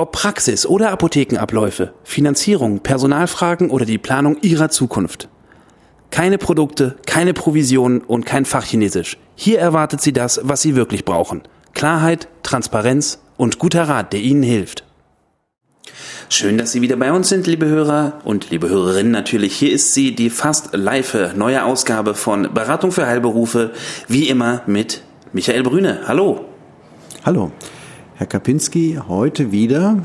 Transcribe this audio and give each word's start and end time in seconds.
Ob 0.00 0.12
Praxis 0.12 0.64
oder 0.64 0.92
Apothekenabläufe, 0.92 1.92
Finanzierung, 2.04 2.80
Personalfragen 2.80 3.68
oder 3.68 3.84
die 3.84 3.98
Planung 3.98 4.38
Ihrer 4.40 4.70
Zukunft. 4.70 5.28
Keine 6.10 6.38
Produkte, 6.38 6.96
keine 7.04 7.34
Provisionen 7.34 8.00
und 8.00 8.24
kein 8.24 8.46
Fachchinesisch. 8.46 9.18
Hier 9.34 9.58
erwartet 9.58 10.00
Sie 10.00 10.14
das, 10.14 10.40
was 10.42 10.62
Sie 10.62 10.74
wirklich 10.74 11.04
brauchen. 11.04 11.42
Klarheit, 11.74 12.28
Transparenz 12.42 13.18
und 13.36 13.58
guter 13.58 13.90
Rat, 13.90 14.14
der 14.14 14.20
Ihnen 14.20 14.42
hilft. 14.42 14.84
Schön, 16.30 16.56
dass 16.56 16.72
Sie 16.72 16.80
wieder 16.80 16.96
bei 16.96 17.12
uns 17.12 17.28
sind, 17.28 17.46
liebe 17.46 17.66
Hörer 17.66 18.20
und 18.24 18.48
liebe 18.48 18.70
Hörerinnen 18.70 19.12
natürlich. 19.12 19.54
Hier 19.54 19.70
ist 19.70 19.92
sie, 19.92 20.14
die 20.14 20.30
fast 20.30 20.70
live 20.72 21.34
neue 21.36 21.62
Ausgabe 21.62 22.14
von 22.14 22.54
Beratung 22.54 22.90
für 22.90 23.06
Heilberufe, 23.06 23.72
wie 24.08 24.30
immer 24.30 24.62
mit 24.66 25.02
Michael 25.34 25.62
Brüne. 25.62 26.04
Hallo. 26.06 26.46
Hallo. 27.22 27.52
Herr 28.20 28.26
Kapinski, 28.26 28.98
heute 29.08 29.50
wieder, 29.50 30.04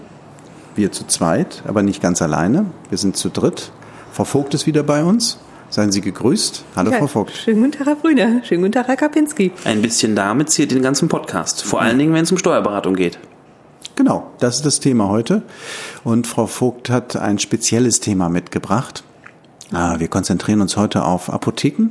wir 0.74 0.94
zu 0.94 1.06
zweit, 1.06 1.64
aber 1.68 1.84
nicht 1.84 2.02
ganz 2.02 2.22
alleine. 2.22 2.66
Wir 2.88 2.98
sind 2.98 3.18
zu 3.18 3.28
dritt. 3.28 3.74
Frau 4.14 4.24
Vogt 4.24 4.54
ist 4.54 4.66
wieder 4.66 4.84
bei 4.84 5.04
uns. 5.04 5.38
Seien 5.70 5.92
Sie 5.92 6.00
gegrüßt. 6.00 6.64
Hallo, 6.78 6.92
ja, 6.92 7.00
Frau 7.00 7.08
Vogt. 7.08 7.36
Schönen 7.36 7.60
guten 7.60 7.72
Tag, 7.74 7.88
Herr 7.88 7.96
Brüne. 7.98 8.42
Schönen 8.46 8.62
guten 8.62 8.72
Tag, 8.72 8.88
Herr 8.88 8.96
Kapinski. 8.96 9.52
Ein 9.66 9.82
bisschen 9.82 10.16
damit 10.16 10.50
zieht 10.50 10.72
den 10.72 10.82
ganzen 10.82 11.10
Podcast. 11.10 11.66
Vor 11.66 11.82
allen 11.82 11.98
Dingen, 11.98 12.14
wenn 12.14 12.24
es 12.24 12.32
um 12.32 12.38
Steuerberatung 12.38 12.96
geht. 12.96 13.20
Genau, 13.98 14.32
das 14.40 14.56
ist 14.56 14.66
das 14.66 14.80
Thema 14.80 15.10
heute. 15.10 15.42
Und 16.06 16.26
Frau 16.26 16.48
Vogt 16.48 16.90
hat 16.90 17.18
ein 17.18 17.38
spezielles 17.38 18.00
Thema 18.00 18.30
mitgebracht. 18.30 19.04
Ah, 19.74 20.00
wir 20.00 20.08
konzentrieren 20.08 20.62
uns 20.62 20.78
heute 20.78 21.04
auf 21.04 21.30
Apotheken 21.30 21.90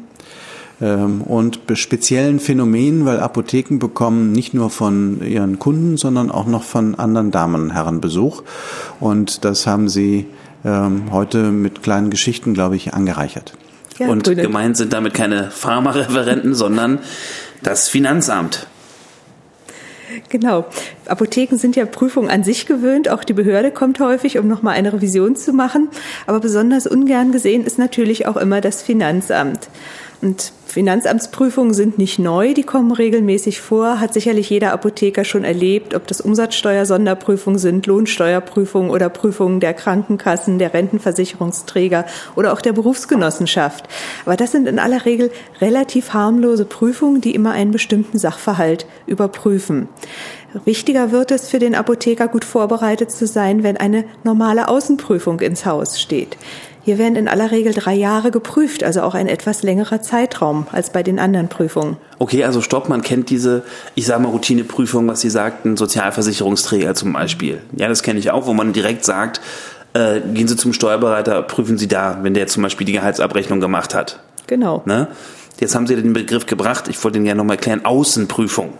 und 0.87 1.61
speziellen 1.75 2.41
Phänomenen, 2.41 3.07
weil 3.07 3.21
Apotheken 3.21 3.79
bekommen 3.79 4.33
nicht 4.33 4.55
nur 4.55 4.71
von 4.71 5.23
ihren 5.23 5.59
Kunden, 5.59 5.97
sondern 5.97 6.31
auch 6.31 6.47
noch 6.47 6.63
von 6.63 6.95
anderen 6.95 7.31
Damen 7.31 7.55
und 7.63 7.71
Herren 7.71 8.01
Besuch. 8.01 8.43
Und 9.01 9.45
das 9.45 9.67
haben 9.67 9.89
sie 9.89 10.27
ähm, 10.65 11.05
heute 11.11 11.51
mit 11.51 11.83
kleinen 11.83 12.11
Geschichten, 12.11 12.55
glaube 12.55 12.77
ich, 12.77 12.95
angereichert. 12.95 13.55
Ja, 13.99 14.09
und 14.09 14.25
Brüne. 14.25 14.43
gemeint 14.43 14.77
sind 14.77 14.93
damit 14.93 15.15
keine 15.15 15.51
Pharmareferenten, 15.51 16.55
sondern 16.55 16.99
das 17.63 17.89
Finanzamt. 17.89 18.67
Genau. 20.29 20.67
Apotheken 21.07 21.57
sind 21.57 21.77
ja 21.77 21.87
Prüfungen 21.87 22.31
an 22.31 22.45
sich 22.45 22.67
gewöhnt. 22.67 23.09
Auch 23.09 23.25
die 23.25 23.33
Behörde 23.33 23.71
kommt 23.71 24.01
häufig, 24.01 24.39
um 24.39 24.49
nochmal 24.49 24.75
eine 24.75 24.93
Revision 24.93 25.37
zu 25.37 25.53
machen. 25.53 25.89
Aber 26.27 26.41
besonders 26.41 26.87
ungern 26.87 27.33
gesehen 27.33 27.65
ist 27.65 27.79
natürlich 27.79 28.27
auch 28.27 28.37
immer 28.37 28.61
das 28.61 28.83
Finanzamt. 28.83 29.69
Und 30.23 30.53
Finanzamtsprüfungen 30.75 31.73
sind 31.73 31.99
nicht 31.99 32.19
neu, 32.19 32.53
die 32.53 32.65
kommen 32.65 32.91
regelmäßig 32.91 33.61
vor, 33.61 34.01
hat 34.01 34.13
sicherlich 34.13 34.51
jeder 34.51 34.73
Apotheker 34.73 35.25
schon 35.25 35.45
erlebt, 35.45 35.95
ob 35.95 36.09
das 36.09 36.21
Umsatzsteuer-Sonderprüfungen 36.21 37.61
sind, 37.61 37.87
Lohnsteuerprüfungen 37.87 38.91
oder 38.91 39.09
Prüfungen 39.09 39.61
der 39.61 39.73
Krankenkassen, 39.73 40.59
der 40.59 40.75
Rentenversicherungsträger 40.75 42.07
oder 42.35 42.53
auch 42.53 42.61
der 42.61 42.73
Berufsgenossenschaft. 42.73 43.85
Aber 44.27 44.37
das 44.37 44.51
sind 44.51 44.67
in 44.67 44.81
aller 44.81 45.05
Regel 45.05 45.31
relativ 45.61 46.13
harmlose 46.13 46.65
Prüfungen, 46.65 47.21
die 47.21 47.37
immer 47.37 47.53
einen 47.53 47.71
bestimmten 47.71 48.19
Sachverhalt 48.19 48.85
überprüfen. 49.07 49.89
Wichtiger 50.65 51.13
wird 51.13 51.31
es 51.31 51.49
für 51.49 51.61
den 51.61 51.77
Apotheker, 51.77 52.27
gut 52.27 52.45
vorbereitet 52.45 53.13
zu 53.13 53.29
sein, 53.29 53.63
wenn 53.63 53.77
eine 53.77 54.05
normale 54.25 54.67
Außenprüfung 54.67 55.39
ins 55.39 55.67
Haus 55.67 56.01
steht. 56.01 56.37
Hier 56.85 56.99
werden 56.99 57.17
in 57.17 57.29
aller 57.29 57.51
Regel 57.51 57.73
drei 57.73 57.95
Jahre 57.95 58.31
geprüft, 58.31 58.85
also 58.85 59.01
auch 59.01 59.15
ein 59.15 59.27
etwas 59.27 59.63
längerer 59.63 60.03
Zeitraum 60.03 60.67
als 60.71 60.91
bei 60.91 61.03
den 61.03 61.19
anderen 61.19 61.49
Prüfungen. 61.49 61.97
Okay, 62.19 62.45
also 62.45 62.61
stopp, 62.61 62.91
man 62.91 63.01
kennt 63.01 63.31
diese, 63.31 63.63
ich 63.95 64.05
sage 64.05 64.23
mal, 64.23 64.29
Routineprüfung, 64.29 65.09
was 65.09 65.23
Sie 65.23 65.31
sagten, 65.31 65.79
Sozialversicherungsträger 65.79 66.95
zum 66.95 67.15
Beispiel. 67.15 67.63
Ja, 67.75 67.89
das 67.89 68.03
kenne 68.03 68.19
ich 68.19 68.31
auch, 68.31 68.47
wo 68.47 68.53
man 68.53 68.75
direkt 68.75 69.07
sagt, 69.07 69.41
äh, 69.95 70.21
gehen 70.21 70.47
Sie 70.47 70.57
zum 70.57 70.75
Steuerberater, 70.75 71.41
prüfen 71.43 71.79
Sie 71.79 71.89
da, 71.89 72.19
wenn 72.21 72.35
der 72.35 72.49
zum 72.49 72.63
Beispiel 72.63 72.87
die 72.87 72.93
Gehaltsabrechnung 72.93 73.61
gemacht 73.61 73.95
hat. 73.95 74.21
Genau. 74.47 74.83
Ne? 74.85 75.09
Jetzt 75.61 75.75
haben 75.75 75.87
Sie 75.87 75.97
den 75.97 76.13
Begriff 76.13 76.45
gebracht, 76.45 76.89
ich 76.89 77.03
wollte 77.03 77.19
den 77.19 77.25
gerne 77.25 77.39
nochmal 77.39 77.57
erklären, 77.57 77.87
Außenprüfung. 77.87 78.75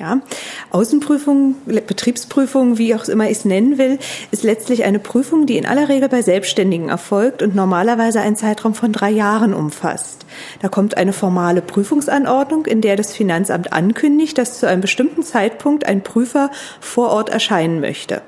Ja, 0.00 0.22
Außenprüfung, 0.70 1.56
Betriebsprüfung, 1.66 2.78
wie 2.78 2.94
auch 2.94 3.06
immer 3.06 3.26
ich 3.26 3.36
es 3.36 3.44
nennen 3.44 3.76
will, 3.76 3.98
ist 4.30 4.44
letztlich 4.44 4.84
eine 4.84 4.98
Prüfung, 4.98 5.44
die 5.44 5.58
in 5.58 5.66
aller 5.66 5.90
Regel 5.90 6.08
bei 6.08 6.22
Selbstständigen 6.22 6.88
erfolgt 6.88 7.42
und 7.42 7.54
normalerweise 7.54 8.22
einen 8.22 8.34
Zeitraum 8.34 8.72
von 8.72 8.92
drei 8.92 9.10
Jahren 9.10 9.52
umfasst. 9.52 10.24
Da 10.62 10.70
kommt 10.70 10.96
eine 10.96 11.12
formale 11.12 11.60
Prüfungsanordnung, 11.60 12.64
in 12.64 12.80
der 12.80 12.96
das 12.96 13.12
Finanzamt 13.12 13.74
ankündigt, 13.74 14.38
dass 14.38 14.58
zu 14.58 14.66
einem 14.66 14.80
bestimmten 14.80 15.22
Zeitpunkt 15.22 15.84
ein 15.84 16.02
Prüfer 16.02 16.50
vor 16.80 17.10
Ort 17.10 17.28
erscheinen 17.28 17.80
möchte. 17.80 18.22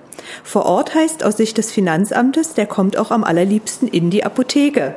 Vor 0.45 0.67
Ort 0.67 0.95
heißt 0.95 1.25
aus 1.25 1.39
Sicht 1.39 1.57
des 1.57 1.73
Finanzamtes, 1.73 2.53
der 2.53 2.67
kommt 2.67 2.99
auch 2.99 3.11
am 3.11 3.25
allerliebsten 3.25 3.89
in 3.89 4.11
die 4.11 4.25
Apotheke 4.25 4.95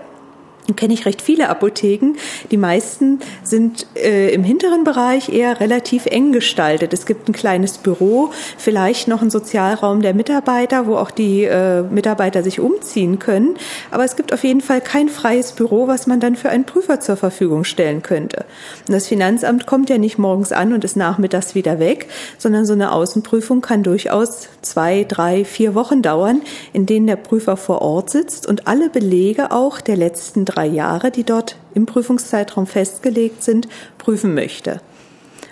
kenne 0.75 0.93
ich 0.93 1.05
recht 1.05 1.21
viele 1.21 1.49
Apotheken. 1.49 2.13
Die 2.51 2.57
meisten 2.57 3.19
sind 3.43 3.85
äh, 3.95 4.33
im 4.33 4.43
hinteren 4.43 4.83
Bereich 4.83 5.29
eher 5.29 5.59
relativ 5.59 6.05
eng 6.07 6.31
gestaltet. 6.31 6.93
Es 6.93 7.05
gibt 7.05 7.29
ein 7.29 7.33
kleines 7.33 7.77
Büro, 7.77 8.31
vielleicht 8.57 9.07
noch 9.07 9.21
einen 9.21 9.29
Sozialraum 9.29 10.01
der 10.01 10.13
Mitarbeiter, 10.13 10.87
wo 10.87 10.97
auch 10.97 11.11
die 11.11 11.43
äh, 11.43 11.83
Mitarbeiter 11.83 12.41
sich 12.43 12.59
umziehen 12.59 13.19
können. 13.19 13.55
Aber 13.91 14.03
es 14.03 14.15
gibt 14.15 14.33
auf 14.33 14.43
jeden 14.43 14.61
Fall 14.61 14.81
kein 14.81 15.09
freies 15.09 15.51
Büro, 15.51 15.87
was 15.87 16.07
man 16.07 16.19
dann 16.19 16.35
für 16.35 16.49
einen 16.49 16.65
Prüfer 16.65 16.99
zur 16.99 17.17
Verfügung 17.17 17.63
stellen 17.63 18.01
könnte. 18.01 18.45
Und 18.87 18.93
das 18.93 19.07
Finanzamt 19.07 19.65
kommt 19.65 19.89
ja 19.89 19.97
nicht 19.97 20.17
morgens 20.17 20.51
an 20.51 20.73
und 20.73 20.83
ist 20.83 20.95
nachmittags 20.95 21.55
wieder 21.55 21.79
weg, 21.79 22.07
sondern 22.37 22.65
so 22.65 22.73
eine 22.73 22.91
Außenprüfung 22.91 23.61
kann 23.61 23.83
durchaus 23.83 24.49
zwei, 24.61 25.03
drei, 25.03 25.45
vier 25.45 25.75
Wochen 25.75 26.01
dauern, 26.01 26.41
in 26.73 26.85
denen 26.85 27.07
der 27.07 27.15
Prüfer 27.15 27.57
vor 27.57 27.81
Ort 27.81 28.09
sitzt 28.09 28.47
und 28.47 28.67
alle 28.67 28.89
Belege 28.89 29.51
auch 29.51 29.81
der 29.81 29.97
letzten 29.97 30.45
drei 30.55 30.67
Jahre, 30.67 31.11
die 31.11 31.23
dort 31.23 31.57
im 31.73 31.85
Prüfungszeitraum 31.85 32.67
festgelegt 32.67 33.43
sind, 33.43 33.67
prüfen 33.97 34.33
möchte. 34.33 34.81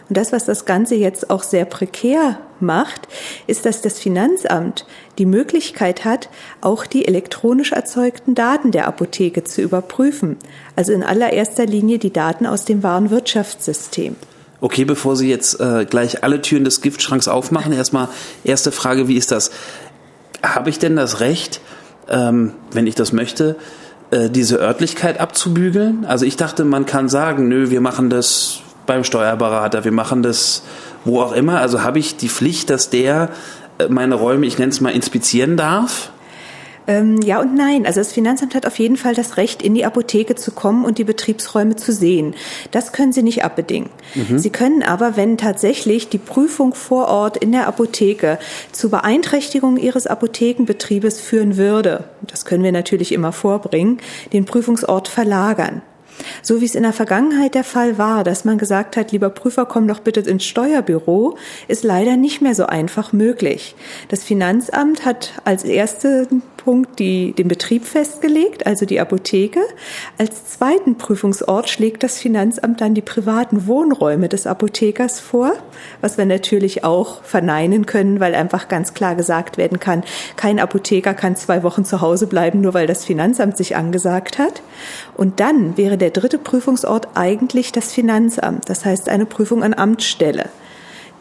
Und 0.09 0.17
das, 0.17 0.31
was 0.31 0.45
das 0.45 0.65
Ganze 0.65 0.95
jetzt 0.95 1.29
auch 1.29 1.43
sehr 1.43 1.65
prekär 1.65 2.37
macht, 2.59 3.07
ist, 3.47 3.65
dass 3.65 3.81
das 3.81 3.99
Finanzamt 3.99 4.85
die 5.17 5.25
Möglichkeit 5.25 6.05
hat, 6.05 6.29
auch 6.61 6.85
die 6.85 7.07
elektronisch 7.07 7.71
erzeugten 7.71 8.35
Daten 8.35 8.71
der 8.71 8.87
Apotheke 8.87 9.43
zu 9.43 9.61
überprüfen. 9.61 10.37
Also 10.75 10.91
in 10.91 11.03
allererster 11.03 11.65
Linie 11.65 11.99
die 11.99 12.11
Daten 12.13 12.45
aus 12.45 12.65
dem 12.65 12.83
Warenwirtschaftssystem. 12.83 14.15
Okay, 14.59 14.85
bevor 14.85 15.15
Sie 15.15 15.29
jetzt 15.29 15.59
äh, 15.59 15.85
gleich 15.85 16.23
alle 16.23 16.41
Türen 16.41 16.63
des 16.63 16.81
Giftschranks 16.81 17.27
aufmachen, 17.27 17.73
erstmal 17.73 18.07
erste 18.43 18.71
Frage, 18.71 19.07
wie 19.07 19.17
ist 19.17 19.31
das? 19.31 19.51
Habe 20.41 20.69
ich 20.69 20.79
denn 20.79 20.95
das 20.95 21.19
Recht, 21.19 21.59
ähm, 22.09 22.53
wenn 22.71 22.87
ich 22.87 22.95
das 22.95 23.13
möchte, 23.13 23.55
äh, 24.13 24.29
diese 24.29 24.59
Örtlichkeit 24.59 25.19
abzubügeln? 25.19 26.05
Also 26.05 26.25
ich 26.25 26.37
dachte, 26.37 26.63
man 26.63 26.85
kann 26.85 27.09
sagen, 27.09 27.47
nö, 27.47 27.69
wir 27.69 27.81
machen 27.81 28.09
das 28.09 28.59
beim 28.85 29.03
Steuerberater, 29.03 29.83
wir 29.83 29.91
machen 29.91 30.23
das 30.23 30.63
wo 31.05 31.21
auch 31.21 31.33
immer. 31.33 31.59
Also 31.59 31.83
habe 31.83 31.99
ich 31.99 32.15
die 32.15 32.29
Pflicht, 32.29 32.69
dass 32.69 32.89
der 32.89 33.29
äh, 33.77 33.87
meine 33.89 34.15
Räume, 34.15 34.45
ich 34.45 34.57
nenne 34.57 34.71
es 34.71 34.81
mal, 34.81 34.91
inspizieren 34.91 35.57
darf? 35.57 36.11
Ähm, 36.87 37.21
ja 37.21 37.39
und 37.39 37.55
nein. 37.55 37.85
Also 37.85 37.99
das 37.99 38.11
Finanzamt 38.11 38.55
hat 38.55 38.65
auf 38.65 38.77
jeden 38.79 38.97
Fall 38.97 39.13
das 39.13 39.37
Recht, 39.37 39.61
in 39.61 39.73
die 39.73 39.85
Apotheke 39.85 40.35
zu 40.35 40.51
kommen 40.51 40.85
und 40.85 40.97
die 40.97 41.03
Betriebsräume 41.03 41.75
zu 41.75 41.91
sehen. 41.91 42.35
Das 42.71 42.91
können 42.91 43.13
Sie 43.13 43.23
nicht 43.23 43.43
abbedingen. 43.43 43.89
Mhm. 44.15 44.39
Sie 44.39 44.49
können 44.49 44.83
aber, 44.83 45.15
wenn 45.15 45.37
tatsächlich 45.37 46.09
die 46.09 46.17
Prüfung 46.17 46.73
vor 46.73 47.07
Ort 47.07 47.37
in 47.37 47.51
der 47.51 47.67
Apotheke 47.67 48.39
zu 48.71 48.89
Beeinträchtigung 48.89 49.77
Ihres 49.77 50.07
Apothekenbetriebes 50.07 51.21
führen 51.21 51.57
würde, 51.57 52.05
das 52.21 52.45
können 52.45 52.63
wir 52.63 52.71
natürlich 52.71 53.11
immer 53.11 53.31
vorbringen, 53.31 53.99
den 54.33 54.45
Prüfungsort 54.45 55.07
verlagern. 55.07 55.81
So 56.41 56.61
wie 56.61 56.65
es 56.65 56.75
in 56.75 56.83
der 56.83 56.93
Vergangenheit 56.93 57.55
der 57.55 57.63
Fall 57.63 57.97
war, 57.97 58.23
dass 58.23 58.45
man 58.45 58.57
gesagt 58.57 58.97
hat, 58.97 59.11
lieber 59.11 59.29
Prüfer, 59.29 59.65
komm 59.65 59.87
doch 59.87 59.99
bitte 59.99 60.21
ins 60.21 60.45
Steuerbüro, 60.45 61.37
ist 61.67 61.83
leider 61.83 62.17
nicht 62.17 62.41
mehr 62.41 62.55
so 62.55 62.65
einfach 62.65 63.13
möglich. 63.13 63.75
Das 64.09 64.23
Finanzamt 64.23 65.05
hat 65.05 65.33
als 65.43 65.63
ersten 65.63 66.41
Punkt 66.63 66.99
die, 66.99 67.33
den 67.33 67.47
Betrieb 67.47 67.85
festgelegt, 67.85 68.65
also 68.65 68.85
die 68.85 68.99
Apotheke. 68.99 69.59
Als 70.17 70.45
zweiten 70.45 70.97
Prüfungsort 70.97 71.69
schlägt 71.69 72.03
das 72.03 72.19
Finanzamt 72.19 72.79
dann 72.79 72.93
die 72.93 73.01
privaten 73.01 73.67
Wohnräume 73.67 74.29
des 74.29 74.47
Apothekers 74.47 75.19
vor, 75.19 75.53
was 75.99 76.17
wir 76.17 76.25
natürlich 76.25 76.83
auch 76.83 77.21
verneinen 77.23 77.85
können, 77.85 78.19
weil 78.19 78.33
einfach 78.33 78.69
ganz 78.69 78.93
klar 78.93 79.15
gesagt 79.15 79.57
werden 79.57 79.79
kann, 79.79 80.03
kein 80.37 80.59
Apotheker 80.59 81.13
kann 81.13 81.35
zwei 81.35 81.63
Wochen 81.63 81.83
zu 81.83 82.01
Hause 82.01 82.27
bleiben, 82.27 82.61
nur 82.61 82.73
weil 82.73 82.87
das 82.87 83.03
Finanzamt 83.03 83.57
sich 83.57 83.75
angesagt 83.75 84.39
hat. 84.39 84.61
Und 85.15 85.39
dann 85.39 85.77
wäre 85.77 85.97
der 85.97 86.09
dritte 86.09 86.37
Prüfungsort 86.37 87.09
eigentlich 87.15 87.71
das 87.71 87.91
Finanzamt, 87.91 88.69
das 88.69 88.85
heißt 88.85 89.09
eine 89.09 89.25
Prüfung 89.25 89.63
an 89.63 89.73
Amtsstelle. 89.73 90.49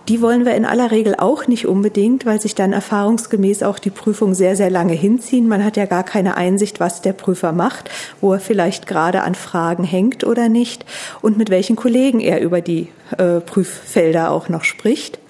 Die 0.08 0.20
wollen 0.20 0.44
wir 0.44 0.56
in 0.56 0.64
aller 0.64 0.90
Regel 0.90 1.14
auch 1.16 1.46
nicht 1.46 1.68
unbedingt, 1.68 2.26
weil 2.26 2.40
sich 2.40 2.56
dann 2.56 2.72
erfahrungsgemäß 2.72 3.62
auch 3.62 3.78
die 3.78 3.90
Prüfung 3.90 4.34
sehr, 4.34 4.56
sehr 4.56 4.68
lange 4.68 4.94
hinziehen. 4.94 5.46
Man 5.46 5.64
hat 5.64 5.76
ja 5.76 5.86
gar 5.86 6.02
keine 6.02 6.36
Einsicht, 6.36 6.80
was 6.80 7.02
der 7.02 7.12
Prüfer 7.12 7.52
macht, 7.52 7.88
wo 8.20 8.32
er 8.32 8.40
vielleicht 8.40 8.88
gerade 8.88 9.22
an 9.22 9.36
Fragen 9.36 9.84
hängt 9.84 10.24
oder 10.24 10.48
nicht 10.48 10.84
und 11.20 11.38
mit 11.38 11.50
welchen 11.50 11.76
Kollegen 11.76 12.18
er 12.18 12.40
über 12.40 12.60
die 12.60 12.88
äh, 13.16 13.38
Prüffelder 13.40 14.32
auch 14.32 14.48
noch 14.48 14.64
spricht. 14.64 15.20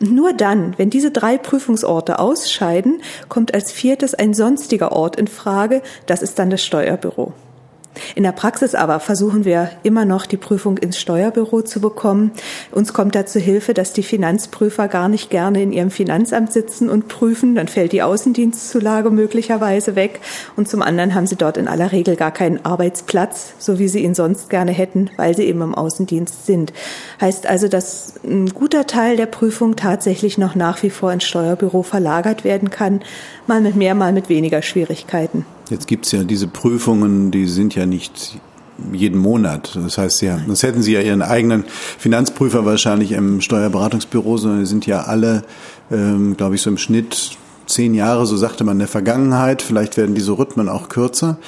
Und 0.00 0.12
nur 0.12 0.32
dann, 0.32 0.74
wenn 0.76 0.90
diese 0.90 1.12
drei 1.12 1.38
Prüfungsorte 1.38 2.18
ausscheiden, 2.18 3.00
kommt 3.28 3.54
als 3.54 3.70
viertes 3.70 4.14
ein 4.14 4.34
sonstiger 4.34 4.90
Ort 4.90 5.16
in 5.16 5.28
Frage. 5.28 5.82
Das 6.06 6.20
ist 6.22 6.38
dann 6.40 6.50
das 6.50 6.64
Steuerbüro. 6.64 7.32
In 8.14 8.22
der 8.22 8.32
Praxis 8.32 8.74
aber 8.74 9.00
versuchen 9.00 9.44
wir 9.44 9.70
immer 9.82 10.04
noch 10.04 10.26
die 10.26 10.36
Prüfung 10.36 10.78
ins 10.78 10.98
Steuerbüro 10.98 11.62
zu 11.62 11.80
bekommen. 11.80 12.32
Uns 12.72 12.92
kommt 12.92 13.14
da 13.14 13.26
zu 13.26 13.38
Hilfe, 13.40 13.74
dass 13.74 13.92
die 13.92 14.02
Finanzprüfer 14.02 14.88
gar 14.88 15.08
nicht 15.08 15.30
gerne 15.30 15.62
in 15.62 15.72
ihrem 15.72 15.90
Finanzamt 15.90 16.52
sitzen 16.52 16.88
und 16.88 17.08
prüfen. 17.08 17.54
Dann 17.54 17.68
fällt 17.68 17.92
die 17.92 18.02
Außendienstzulage 18.02 19.10
möglicherweise 19.10 19.96
weg. 19.96 20.20
Und 20.56 20.68
zum 20.68 20.82
anderen 20.82 21.14
haben 21.14 21.26
sie 21.26 21.36
dort 21.36 21.56
in 21.56 21.68
aller 21.68 21.92
Regel 21.92 22.16
gar 22.16 22.32
keinen 22.32 22.64
Arbeitsplatz, 22.64 23.54
so 23.58 23.78
wie 23.78 23.88
sie 23.88 24.04
ihn 24.04 24.14
sonst 24.14 24.50
gerne 24.50 24.72
hätten, 24.72 25.10
weil 25.16 25.36
sie 25.36 25.44
eben 25.44 25.62
im 25.62 25.74
Außendienst 25.74 26.46
sind. 26.46 26.72
Heißt 27.20 27.46
also, 27.46 27.68
dass 27.68 28.14
ein 28.24 28.50
guter 28.50 28.86
Teil 28.86 29.16
der 29.16 29.26
Prüfung 29.26 29.76
tatsächlich 29.76 30.38
noch 30.38 30.54
nach 30.54 30.82
wie 30.82 30.90
vor 30.90 31.12
ins 31.12 31.24
Steuerbüro 31.24 31.82
verlagert 31.82 32.44
werden 32.44 32.70
kann. 32.70 33.00
Mal 33.46 33.60
mit 33.60 33.76
mehr, 33.76 33.94
mal 33.94 34.12
mit 34.12 34.28
weniger 34.28 34.62
Schwierigkeiten. 34.62 35.46
Jetzt 35.70 35.86
gibt's 35.88 36.12
ja 36.12 36.24
diese 36.24 36.46
Prüfungen, 36.46 37.30
die 37.30 37.46
sind 37.46 37.74
ja 37.74 37.86
nicht 37.86 38.38
jeden 38.92 39.18
Monat. 39.18 39.74
Das 39.74 39.98
heißt 39.98 40.22
ja, 40.22 40.38
das 40.46 40.62
hätten 40.62 40.82
Sie 40.82 40.92
ja 40.92 41.00
Ihren 41.00 41.22
eigenen 41.22 41.64
Finanzprüfer 41.98 42.64
wahrscheinlich 42.64 43.12
im 43.12 43.40
Steuerberatungsbüro, 43.40 44.36
sondern 44.36 44.60
die 44.60 44.66
sind 44.66 44.86
ja 44.86 45.02
alle, 45.02 45.44
ähm, 45.90 46.36
glaube 46.36 46.54
ich, 46.54 46.62
so 46.62 46.70
im 46.70 46.78
Schnitt 46.78 47.36
zehn 47.66 47.94
Jahre, 47.94 48.26
so 48.26 48.36
sagte 48.36 48.64
man 48.64 48.76
in 48.76 48.80
der 48.80 48.88
Vergangenheit. 48.88 49.62
Vielleicht 49.62 49.96
werden 49.96 50.14
diese 50.14 50.38
Rhythmen 50.38 50.68
auch 50.68 50.88
kürzer. 50.88 51.38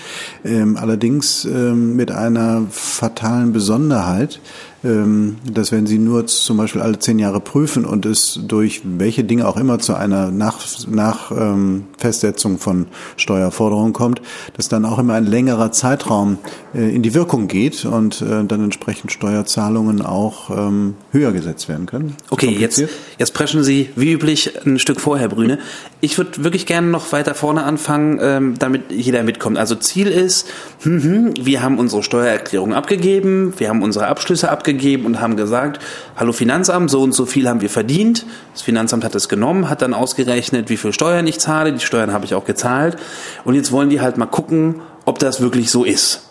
Ähm, 0.44 0.76
allerdings 0.76 1.44
ähm, 1.44 1.96
mit 1.96 2.10
einer 2.10 2.66
fatalen 2.70 3.52
Besonderheit 3.52 4.40
dass 4.82 5.72
wenn 5.72 5.86
Sie 5.86 5.98
nur 5.98 6.26
zum 6.26 6.56
Beispiel 6.56 6.80
alle 6.80 6.98
zehn 6.98 7.18
Jahre 7.18 7.40
prüfen 7.40 7.84
und 7.84 8.06
es 8.06 8.38
durch 8.46 8.82
welche 8.84 9.24
Dinge 9.24 9.48
auch 9.48 9.56
immer 9.56 9.80
zu 9.80 9.94
einer 9.94 10.30
Nach, 10.30 10.60
Nach 10.88 11.32
ähm, 11.32 11.84
Festsetzung 11.98 12.58
von 12.58 12.86
Steuerforderungen 13.16 13.92
kommt, 13.92 14.22
dass 14.56 14.68
dann 14.68 14.84
auch 14.84 14.98
immer 14.98 15.14
ein 15.14 15.26
längerer 15.26 15.72
Zeitraum 15.72 16.38
äh, 16.74 16.94
in 16.94 17.02
die 17.02 17.14
Wirkung 17.14 17.48
geht 17.48 17.84
und 17.84 18.22
äh, 18.22 18.44
dann 18.44 18.62
entsprechend 18.62 19.10
Steuerzahlungen 19.10 20.00
auch 20.00 20.50
ähm, 20.50 20.94
höher 21.10 21.32
gesetzt 21.32 21.68
werden 21.68 21.86
können. 21.86 22.14
Okay, 22.30 22.56
jetzt, 22.58 22.82
jetzt 23.18 23.34
preschen 23.34 23.64
Sie 23.64 23.90
wie 23.96 24.12
üblich 24.12 24.64
ein 24.64 24.78
Stück 24.78 25.00
vorher, 25.00 25.28
Brüne. 25.28 25.58
Ich 26.00 26.16
würde 26.16 26.44
wirklich 26.44 26.64
gerne 26.66 26.86
noch 26.86 27.12
weiter 27.12 27.34
vorne 27.34 27.64
anfangen, 27.64 28.20
ähm, 28.22 28.54
damit 28.58 28.90
jeder 28.90 29.22
mitkommt. 29.24 29.58
Also 29.58 29.74
Ziel 29.74 30.06
ist, 30.06 30.48
hm, 30.82 31.02
hm, 31.02 31.34
wir 31.40 31.62
haben 31.62 31.78
unsere 31.78 32.02
Steuererklärung 32.02 32.72
abgegeben, 32.72 33.54
wir 33.58 33.68
haben 33.68 33.82
unsere 33.82 34.06
Abschlüsse 34.06 34.50
abgegeben, 34.50 34.78
gegeben 34.78 35.06
und 35.06 35.20
haben 35.20 35.36
gesagt, 35.36 35.80
hallo 36.16 36.32
Finanzamt, 36.32 36.90
so 36.90 37.02
und 37.02 37.12
so 37.12 37.26
viel 37.26 37.48
haben 37.48 37.60
wir 37.60 37.70
verdient. 37.70 38.24
Das 38.52 38.62
Finanzamt 38.62 39.04
hat 39.04 39.14
es 39.14 39.28
genommen, 39.28 39.68
hat 39.68 39.82
dann 39.82 39.94
ausgerechnet, 39.94 40.70
wie 40.70 40.76
viel 40.76 40.92
Steuern 40.92 41.26
ich 41.26 41.38
zahle. 41.38 41.72
Die 41.72 41.84
Steuern 41.84 42.12
habe 42.12 42.24
ich 42.24 42.34
auch 42.34 42.44
gezahlt. 42.44 42.96
Und 43.44 43.54
jetzt 43.54 43.72
wollen 43.72 43.90
die 43.90 44.00
halt 44.00 44.16
mal 44.16 44.26
gucken, 44.26 44.80
ob 45.04 45.18
das 45.18 45.40
wirklich 45.40 45.70
so 45.70 45.84
ist. 45.84 46.22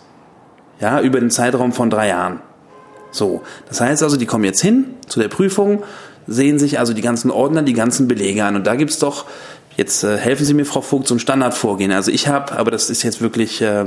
Ja, 0.80 1.00
über 1.00 1.20
den 1.20 1.30
Zeitraum 1.30 1.72
von 1.72 1.90
drei 1.90 2.08
Jahren. 2.08 2.40
So. 3.10 3.42
Das 3.68 3.80
heißt 3.80 4.02
also, 4.02 4.16
die 4.16 4.26
kommen 4.26 4.44
jetzt 4.44 4.60
hin 4.60 4.94
zu 5.06 5.20
der 5.20 5.28
Prüfung, 5.28 5.82
sehen 6.26 6.58
sich 6.58 6.78
also 6.78 6.92
die 6.92 7.02
ganzen 7.02 7.30
Ordner, 7.30 7.62
die 7.62 7.72
ganzen 7.72 8.06
Belege 8.06 8.44
an. 8.44 8.56
Und 8.56 8.66
da 8.66 8.76
gibt's 8.76 8.98
doch, 8.98 9.26
jetzt 9.78 10.02
äh, 10.04 10.18
helfen 10.18 10.44
Sie 10.44 10.52
mir, 10.52 10.66
Frau 10.66 10.82
Vogt, 10.82 11.08
so 11.08 11.14
ein 11.14 11.20
Standardvorgehen. 11.20 11.92
Also 11.92 12.10
ich 12.10 12.28
habe, 12.28 12.52
aber 12.52 12.70
das 12.70 12.90
ist 12.90 13.02
jetzt 13.04 13.22
wirklich 13.22 13.62
äh, 13.62 13.86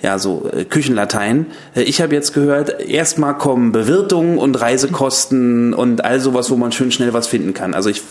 ja, 0.00 0.18
so 0.18 0.48
äh, 0.50 0.64
Küchenlatein. 0.64 1.46
Äh, 1.74 1.82
ich 1.82 2.00
habe 2.00 2.14
jetzt 2.14 2.32
gehört, 2.32 2.80
erstmal 2.80 3.36
kommen 3.36 3.72
Bewirtungen 3.72 4.38
und 4.38 4.54
Reisekosten 4.54 5.74
und 5.74 6.04
all 6.04 6.20
sowas, 6.20 6.50
wo 6.50 6.56
man 6.56 6.72
schön 6.72 6.92
schnell 6.92 7.12
was 7.12 7.26
finden 7.26 7.52
kann. 7.52 7.74
Also 7.74 7.90
ich 7.90 8.02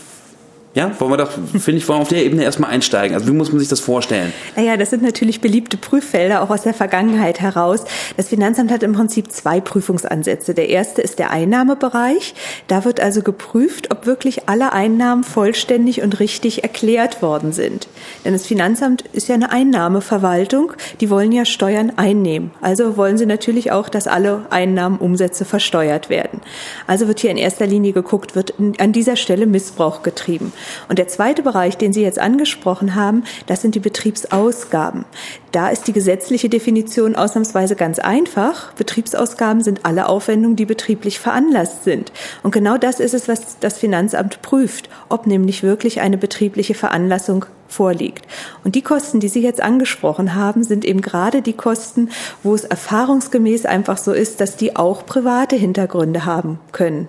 ja, 0.75 0.91
wollen 0.99 1.11
wir 1.11 1.17
doch, 1.17 1.31
finde 1.31 1.73
ich, 1.73 1.87
wollen 1.87 1.99
wir 1.99 2.01
auf 2.01 2.07
der 2.07 2.25
Ebene 2.25 2.43
erstmal 2.43 2.71
einsteigen. 2.71 3.15
Also 3.15 3.27
wie 3.27 3.31
muss 3.31 3.51
man 3.51 3.59
sich 3.59 3.67
das 3.67 3.79
vorstellen? 3.79 4.33
Naja, 4.55 4.75
das 4.75 4.89
sind 4.89 5.03
natürlich 5.03 5.39
beliebte 5.39 5.77
Prüffelder, 5.77 6.41
auch 6.41 6.49
aus 6.49 6.63
der 6.63 6.73
Vergangenheit 6.73 7.41
heraus. 7.41 7.85
Das 8.17 8.29
Finanzamt 8.29 8.71
hat 8.71 8.81
im 8.81 8.93
Prinzip 8.93 9.31
zwei 9.31 9.61
Prüfungsansätze. 9.61 10.55
Der 10.55 10.69
erste 10.69 11.03
ist 11.03 11.19
der 11.19 11.29
Einnahmebereich. 11.29 12.33
Da 12.67 12.85
wird 12.85 12.99
also 13.01 13.21
geprüft, 13.21 13.91
ob 13.91 14.07
wirklich 14.07 14.49
alle 14.49 14.73
Einnahmen 14.73 15.23
vollständig 15.23 16.01
und 16.01 16.19
richtig 16.19 16.63
erklärt 16.63 17.21
worden 17.21 17.53
sind. 17.53 17.87
Denn 18.25 18.33
das 18.33 18.47
Finanzamt 18.47 19.03
ist 19.13 19.27
ja 19.27 19.35
eine 19.35 19.51
Einnahmeverwaltung. 19.51 20.73
Die 21.01 21.11
wollen 21.11 21.31
ja 21.31 21.45
Steuern 21.45 21.91
einnehmen. 21.97 22.49
Also 22.61 22.97
wollen 22.97 23.19
sie 23.19 23.27
natürlich 23.27 23.71
auch, 23.71 23.89
dass 23.89 24.07
alle 24.07 24.47
Einnahmenumsätze 24.49 25.45
versteuert 25.45 26.09
werden. 26.09 26.41
Also 26.87 27.07
wird 27.07 27.19
hier 27.19 27.29
in 27.29 27.37
erster 27.37 27.67
Linie 27.67 27.93
geguckt, 27.93 28.35
wird 28.35 28.55
an 28.79 28.91
dieser 28.91 29.17
Stelle 29.17 29.45
Missbrauch 29.45 30.01
getrieben. 30.01 30.51
Und 30.89 31.00
der 31.00 31.07
zweite 31.07 31.44
Bereich, 31.44 31.77
den 31.77 31.94
Sie 31.94 32.01
jetzt 32.01 32.19
angesprochen 32.19 32.95
haben, 32.95 33.24
das 33.48 33.62
sind 33.62 33.75
die 33.75 33.80
Betriebsausgaben. 33.80 35.06
Da 35.51 35.69
ist 35.69 35.88
die 35.88 35.94
gesetzliche 35.94 36.50
Definition 36.50 37.15
ausnahmsweise 37.15 37.75
ganz 37.75 38.00
einfach. 38.00 38.74
Betriebsausgaben 38.74 39.63
sind 39.63 39.86
alle 39.86 40.10
Aufwendungen, 40.10 40.56
die 40.56 40.65
betrieblich 40.65 41.19
veranlasst 41.19 41.83
sind. 41.83 42.12
Und 42.42 42.51
genau 42.51 42.77
das 42.77 43.00
ist 43.00 43.13
es, 43.13 43.27
was 43.27 43.60
das 43.60 43.77
Finanzamt 43.77 44.42
prüft, 44.42 44.89
ob 45.10 45.27
nämlich 45.27 45.63
wirklich 45.63 46.01
eine 46.01 46.18
betriebliche 46.18 46.74
Veranlassung 46.74 47.45
vorliegt. 47.68 48.25
Und 48.63 48.75
die 48.75 48.81
Kosten, 48.81 49.19
die 49.19 49.27
Sie 49.27 49.42
jetzt 49.42 49.62
angesprochen 49.62 50.36
haben, 50.36 50.63
sind 50.63 50.86
eben 50.86 51.01
gerade 51.01 51.42
die 51.42 51.54
Kosten, 51.54 52.10
wo 52.42 52.56
es 52.56 52.63
erfahrungsgemäß 52.63 53.65
einfach 53.65 53.98
so 53.98 54.12
ist, 54.12 54.42
dass 54.42 54.56
die 54.56 54.75
auch 54.75 55.06
private 55.06 55.56
Hintergründe 55.56 56.25
haben 56.25 56.60
können 56.71 57.07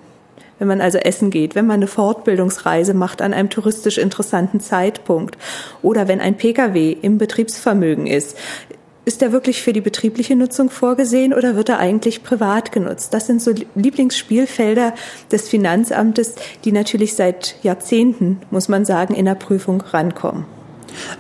wenn 0.65 0.79
man 0.79 0.81
also 0.81 0.97
essen 0.97 1.29
geht, 1.29 1.55
wenn 1.55 1.67
man 1.67 1.75
eine 1.75 1.87
Fortbildungsreise 1.87 2.95
macht 2.95 3.21
an 3.21 3.35
einem 3.35 3.51
touristisch 3.51 3.99
interessanten 3.99 4.61
Zeitpunkt 4.61 5.37
oder 5.83 6.09
wenn 6.09 6.23
ein 6.23 6.39
Pkw 6.39 6.97
im 7.03 7.19
Betriebsvermögen 7.19 8.07
ist. 8.07 8.39
Ist 9.05 9.21
der 9.21 9.31
wirklich 9.31 9.63
für 9.63 9.75
die 9.75 9.83
betriebliche 9.83 10.35
Nutzung 10.35 10.71
vorgesehen 10.71 11.35
oder 11.35 11.55
wird 11.55 11.69
er 11.69 11.81
eigentlich 11.81 12.23
privat 12.23 12.73
genutzt? 12.73 13.13
Das 13.13 13.27
sind 13.27 13.43
so 13.43 13.53
Lieblingsspielfelder 13.75 14.95
des 15.31 15.51
Finanzamtes, 15.51 16.35
die 16.65 16.73
natürlich 16.73 17.15
seit 17.15 17.57
Jahrzehnten, 17.63 18.41
muss 18.51 18.71
man 18.71 18.87
sagen, 18.87 19.13
in 19.13 19.27
der 19.27 19.35
Prüfung 19.35 19.83
rankommen. 19.83 20.47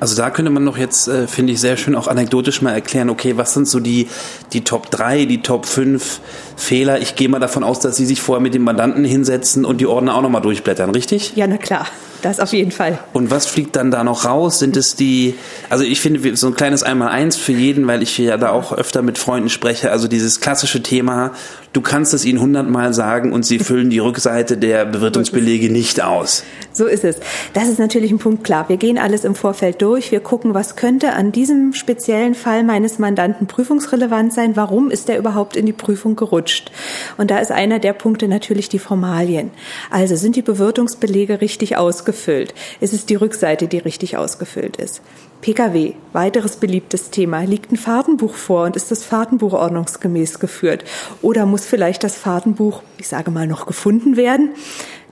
Also 0.00 0.16
da 0.16 0.31
könnte 0.31 0.50
man 0.50 0.64
noch 0.64 0.78
jetzt, 0.78 1.09
äh, 1.09 1.26
finde 1.26 1.52
ich, 1.52 1.61
sehr 1.61 1.76
schön 1.76 1.95
auch 1.95 2.09
anekdotisch 2.09 2.62
mal 2.62 2.73
erklären, 2.73 3.11
okay, 3.11 3.37
was 3.37 3.54
sind 3.54 3.69
so 3.69 3.81
die, 3.81 4.09
die 4.52 4.62
Top 4.62 4.90
3, 4.90 5.25
die 5.25 5.43
Top 5.43 5.66
5 5.66 6.21
Fehler? 6.57 7.00
Ich 7.00 7.14
gehe 7.16 7.28
mal 7.28 7.40
davon 7.40 7.64
aus, 7.64 7.81
dass 7.81 7.97
Sie 7.97 8.07
sich 8.07 8.21
vorher 8.21 8.43
mit 8.43 8.54
dem 8.54 8.62
Mandanten 8.62 9.04
hinsetzen 9.04 9.64
und 9.64 9.81
die 9.81 9.87
Ordner 9.87 10.14
auch 10.14 10.23
nochmal 10.23 10.43
durchblättern, 10.43 10.90
richtig? 10.90 11.33
Ja, 11.37 11.47
na 11.47 11.57
klar. 11.57 11.87
Das 12.25 12.40
auf 12.40 12.54
jeden 12.54 12.71
Fall. 12.71 12.99
Und 13.12 13.31
was 13.31 13.45
fliegt 13.45 13.76
dann 13.76 13.90
da 13.90 14.02
noch 14.02 14.25
raus? 14.25 14.59
Sind 14.59 14.78
es 14.78 14.97
die, 14.97 15.35
also 15.69 15.85
ich 15.85 16.00
finde 16.00 16.35
so 16.38 16.47
ein 16.47 16.54
kleines 16.54 16.83
Einmal-Eins 16.83 17.37
für 17.37 17.52
jeden, 17.52 17.87
weil 17.87 18.02
ich 18.02 18.16
ja 18.16 18.38
da 18.38 18.49
auch 18.49 18.73
öfter 18.73 19.02
mit 19.02 19.19
Freunden 19.19 19.50
spreche, 19.50 19.90
also 19.90 20.09
dieses 20.09 20.40
klassische 20.40 20.83
Thema, 20.83 21.33
du 21.75 21.83
kannst 21.83 22.14
es 22.14 22.25
ihnen 22.25 22.40
hundertmal 22.40 22.95
sagen 22.95 23.33
und 23.33 23.45
sie 23.45 23.59
füllen 23.59 23.90
die 23.90 23.99
Rückseite 23.99 24.57
der 24.57 24.87
Bewirtungsbelege 24.87 25.71
nicht 25.71 26.02
aus. 26.02 26.43
So 26.73 26.87
ist 26.87 27.04
es. 27.04 27.16
Das 27.52 27.69
ist 27.69 27.78
natürlich 27.78 28.11
ein 28.11 28.19
Punkt 28.19 28.43
klar. 28.43 28.69
Wir 28.71 28.78
gehen 28.78 28.97
alles 28.99 29.25
im 29.25 29.35
Vorfeld 29.35 29.83
durch. 29.83 30.11
Wir 30.11 30.21
gucken, 30.21 30.54
was 30.54 30.76
könnte 30.76 31.12
an 31.12 31.31
diesem 31.31 31.75
speziellen 31.75 32.35
Fall 32.35 32.64
meines 32.64 32.99
Mandanten 32.99 33.47
prüfungsrelevant 33.47 34.33
sein. 34.33 34.57
Warum 34.57 34.90
ist 34.90 35.11
er 35.11 35.19
überhaupt 35.19 35.57
in 35.57 35.66
die 35.66 35.73
Prüfung 35.73 36.16
gerutscht? 36.16 36.73
Und 37.19 37.31
da 37.31 37.38
ist 37.38 37.52
einer 37.52 37.78
der 37.78 37.93
Punkte 37.93 38.28
natürlich 38.28 38.69
die 38.69 38.78
Formalien. 38.78 39.50
Also 39.90 40.16
sind 40.16 40.37
die 40.37 40.43
Bewirtungsbelege 40.43 41.43
richtig 41.43 41.76
ausgefüllt? 41.76 42.14
ausgefüllt? 42.14 42.54
Ist 42.81 42.93
es 42.93 43.07
die 43.07 43.14
Rückseite, 43.14 43.66
die 43.66 43.78
richtig 43.78 44.16
ausgefüllt 44.16 44.76
ist? 44.76 45.02
Pkw, 45.45 45.93
weiteres 46.15 46.57
beliebtes 46.57 47.11
Thema. 47.11 47.43
Liegt 47.43 47.71
ein 47.71 47.77
Fahrtenbuch 47.77 48.33
vor 48.33 48.65
und 48.65 48.77
ist 48.77 48.91
das 48.91 49.05
Fahrtenbuch 49.05 49.53
ordnungsgemäß 49.53 50.39
geführt? 50.39 50.85
Oder 51.21 51.45
muss 51.45 51.67
vielleicht 51.67 52.03
das 52.03 52.17
Fahrtenbuch, 52.17 52.83
ich 52.97 53.09
sage 53.09 53.31
mal, 53.31 53.47
noch 53.47 53.67
gefunden 53.67 54.17
werden? 54.17 54.55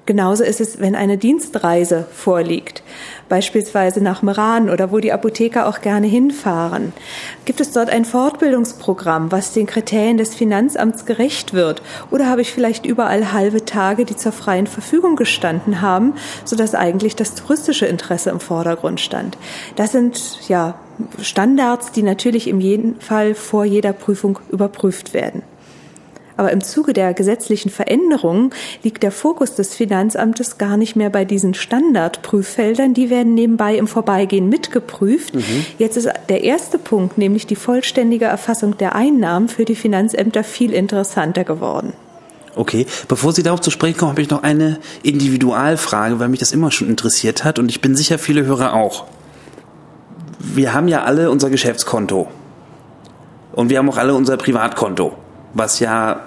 Genauso 0.05 0.43
ist 0.43 0.61
es, 0.61 0.81
wenn 0.81 0.97
eine 0.97 1.17
Dienstreise 1.17 2.07
vorliegt, 2.13 2.83
beispielsweise 3.29 4.03
nach 4.03 4.21
Meran 4.23 4.69
oder 4.69 4.91
wo 4.91 4.99
die 4.99 5.13
Apotheker 5.13 5.69
auch 5.69 5.81
gerne 5.81 6.09
hinfahren. 6.09 6.93
Gibt 7.45 7.61
es 7.61 7.71
dort 7.71 7.89
ein 7.89 8.05
Fortbildungsprogramm, 8.05 9.31
was 9.31 9.53
den 9.53 9.67
Kriterien 9.67 10.17
des 10.17 10.35
Finanzamts 10.35 11.07
gerecht 11.07 11.55
wird? 11.55 11.83
Oder 12.11 12.29
habe 12.29 12.41
ich 12.41 12.53
vielleicht 12.53 12.85
überall 12.85 13.33
halbe 13.33 13.65
Tage, 13.65 14.05
die 14.05 14.17
zur 14.17 14.33
freien 14.33 14.67
Verfügung 14.67 15.15
gestanden 15.15 15.81
haben, 15.81 16.15
sodass 16.45 16.75
eigentlich 16.75 17.15
das 17.15 17.37
touristische 17.37 17.87
Interesse 17.87 18.31
im 18.31 18.41
Vordergrund 18.41 19.01
stand? 19.01 19.39
Das 19.77 19.93
sind 19.93 20.49
ja 20.49 20.75
Standards, 21.21 21.93
die 21.93 22.03
natürlich 22.03 22.49
im 22.49 22.59
jeden 22.59 23.01
Fall 23.01 23.37
vor 23.37 23.65
jeder 23.65 23.93
Prüfung 23.93 24.41
überprüft 24.51 25.15
werden. 25.15 25.43
Aber 26.37 26.53
im 26.53 26.63
Zuge 26.63 26.93
der 26.93 27.15
gesetzlichen 27.15 27.71
Veränderungen 27.71 28.51
liegt 28.83 29.03
der 29.03 29.13
Fokus 29.13 29.55
des 29.55 29.75
Finanzamtes 29.75 30.59
gar 30.59 30.77
nicht 30.77 30.97
mehr 30.97 31.11
bei 31.11 31.25
diesen 31.25 31.55
Standardprüffeldern. 31.55 32.95
Die 32.95 33.11
werden 33.11 33.35
nebenbei 33.35 33.77
im 33.77 33.87
Vorbeigehen 33.87 34.49
mitgeprüft. 34.49 35.35
Mhm. 35.35 35.67
Jetzt 35.79 35.97
ist 35.97 36.09
der 36.29 36.45
erste 36.45 36.79
Punkt, 36.79 37.19
nämlich 37.19 37.47
die 37.47 37.57
vollständige 37.57 38.25
Erfassung 38.27 38.77
der 38.79 38.95
Einnahmen 38.95 39.49
für 39.49 39.65
die 39.65 39.77
Finanzämter 39.77 40.45
viel 40.45 40.73
interessanter 40.73 41.45
geworden. 41.45 41.93
Okay, 42.55 42.87
bevor 43.09 43.33
Sie 43.33 43.43
darauf 43.43 43.61
zu 43.61 43.71
sprechen 43.71 43.97
kommen, 43.97 44.11
habe 44.11 44.21
ich 44.21 44.29
noch 44.29 44.43
eine 44.43 44.79
Individualfrage, 45.03 46.19
weil 46.19 46.29
mich 46.29 46.41
das 46.41 46.53
immer 46.53 46.71
schon 46.71 46.89
interessiert 46.89 47.45
hat 47.45 47.59
und 47.59 47.71
ich 47.71 47.81
bin 47.81 47.97
sicher, 47.97 48.19
viele 48.19 48.45
Hörer 48.45 48.75
auch. 48.75 49.07
Wir 50.39 50.75
haben 50.75 50.89
ja 50.89 51.03
alle 51.03 51.31
unser 51.31 51.49
Geschäftskonto 51.49 52.29
und 53.53 53.71
wir 53.71 53.79
haben 53.79 53.89
auch 53.89 53.97
alle 53.97 54.15
unser 54.15 54.37
Privatkonto 54.37 55.15
was 55.55 55.81
ja 55.81 56.21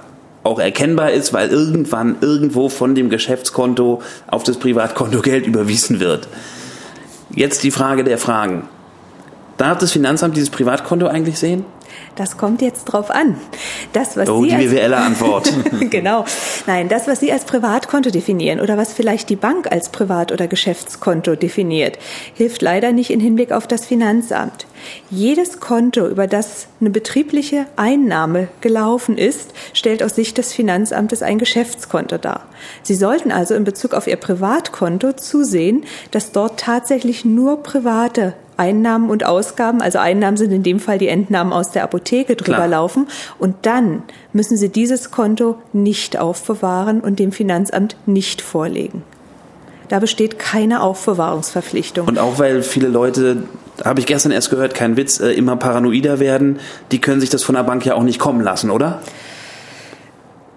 auch 0.43 0.59
erkennbar 0.59 1.11
ist, 1.11 1.33
weil 1.33 1.49
irgendwann 1.49 2.17
irgendwo 2.21 2.69
von 2.69 2.93
dem 2.93 3.09
Geschäftskonto 3.09 4.01
auf 4.27 4.43
das 4.43 4.57
Privatkonto 4.57 5.21
Geld 5.23 5.47
überwiesen 5.47 5.99
wird. 5.99 6.27
Jetzt 7.31 7.63
die 7.63 7.71
Frage 7.71 8.03
der 8.03 8.17
Fragen. 8.17 8.67
Darf 9.57 9.79
das 9.79 9.91
Finanzamt 9.91 10.35
dieses 10.35 10.49
Privatkonto 10.49 11.07
eigentlich 11.07 11.39
sehen? 11.39 11.65
Das 12.15 12.37
kommt 12.37 12.61
jetzt 12.61 12.85
drauf 12.85 13.11
an. 13.11 13.35
Das, 13.91 14.15
was 14.15 14.29
oh, 14.29 14.43
Sie 14.43 14.49
die 14.49 14.55
BWLer 14.55 14.97
Antwort. 14.97 15.51
genau. 15.89 16.25
Nein, 16.65 16.87
das, 16.87 17.07
was 17.07 17.19
Sie 17.19 17.31
als 17.31 17.43
Privatkonto 17.43 18.09
definieren 18.09 18.61
oder 18.61 18.77
was 18.77 18.93
vielleicht 18.93 19.29
die 19.29 19.35
Bank 19.35 19.71
als 19.71 19.89
Privat- 19.89 20.31
oder 20.31 20.47
Geschäftskonto 20.47 21.35
definiert, 21.35 21.99
hilft 22.33 22.61
leider 22.61 22.93
nicht 22.93 23.09
in 23.09 23.19
Hinblick 23.19 23.51
auf 23.51 23.67
das 23.67 23.85
Finanzamt. 23.85 24.65
Jedes 25.09 25.59
Konto, 25.59 26.07
über 26.07 26.27
das 26.27 26.67
eine 26.79 26.89
betriebliche 26.89 27.65
Einnahme 27.75 28.47
gelaufen 28.61 29.17
ist, 29.17 29.53
stellt 29.73 30.03
aus 30.03 30.15
Sicht 30.15 30.37
des 30.37 30.53
Finanzamtes 30.53 31.21
ein 31.21 31.37
Geschäftskonto 31.37 32.17
dar. 32.17 32.45
Sie 32.83 32.95
sollten 32.95 33.31
also 33.31 33.55
in 33.55 33.63
Bezug 33.63 33.93
auf 33.93 34.07
Ihr 34.07 34.17
Privatkonto 34.17 35.13
zusehen, 35.13 35.85
dass 36.11 36.31
dort 36.31 36.59
tatsächlich 36.59 37.25
nur 37.25 37.63
private 37.63 38.35
Einnahmen 38.57 39.09
und 39.09 39.25
Ausgaben, 39.25 39.81
also 39.81 39.99
Einnahmen 39.99 40.37
sind 40.37 40.51
in 40.51 40.63
dem 40.63 40.79
Fall 40.79 40.97
die 40.97 41.07
Entnahmen 41.07 41.53
aus 41.53 41.71
der 41.71 41.83
Apotheke 41.83 42.35
drüber 42.35 42.57
Klar. 42.57 42.67
laufen 42.67 43.07
und 43.39 43.55
dann 43.63 44.03
müssen 44.33 44.57
Sie 44.57 44.69
dieses 44.69 45.11
Konto 45.11 45.57
nicht 45.73 46.17
aufbewahren 46.17 47.01
und 47.01 47.19
dem 47.19 47.31
Finanzamt 47.31 47.95
nicht 48.05 48.41
vorlegen. 48.41 49.03
Da 49.89 49.99
besteht 49.99 50.39
keine 50.39 50.81
Aufbewahrungsverpflichtung. 50.81 52.07
Und 52.07 52.17
auch 52.17 52.39
weil 52.39 52.63
viele 52.63 52.87
Leute, 52.87 53.43
habe 53.83 53.99
ich 53.99 54.05
gestern 54.05 54.31
erst 54.31 54.49
gehört, 54.49 54.73
kein 54.73 54.97
Witz, 54.97 55.19
äh, 55.19 55.31
immer 55.31 55.57
paranoider 55.57 56.19
werden, 56.19 56.59
die 56.91 56.99
können 56.99 57.21
sich 57.21 57.29
das 57.29 57.43
von 57.43 57.55
der 57.55 57.63
Bank 57.63 57.85
ja 57.85 57.93
auch 57.93 58.03
nicht 58.03 58.19
kommen 58.19 58.41
lassen, 58.41 58.71
oder? 58.71 59.01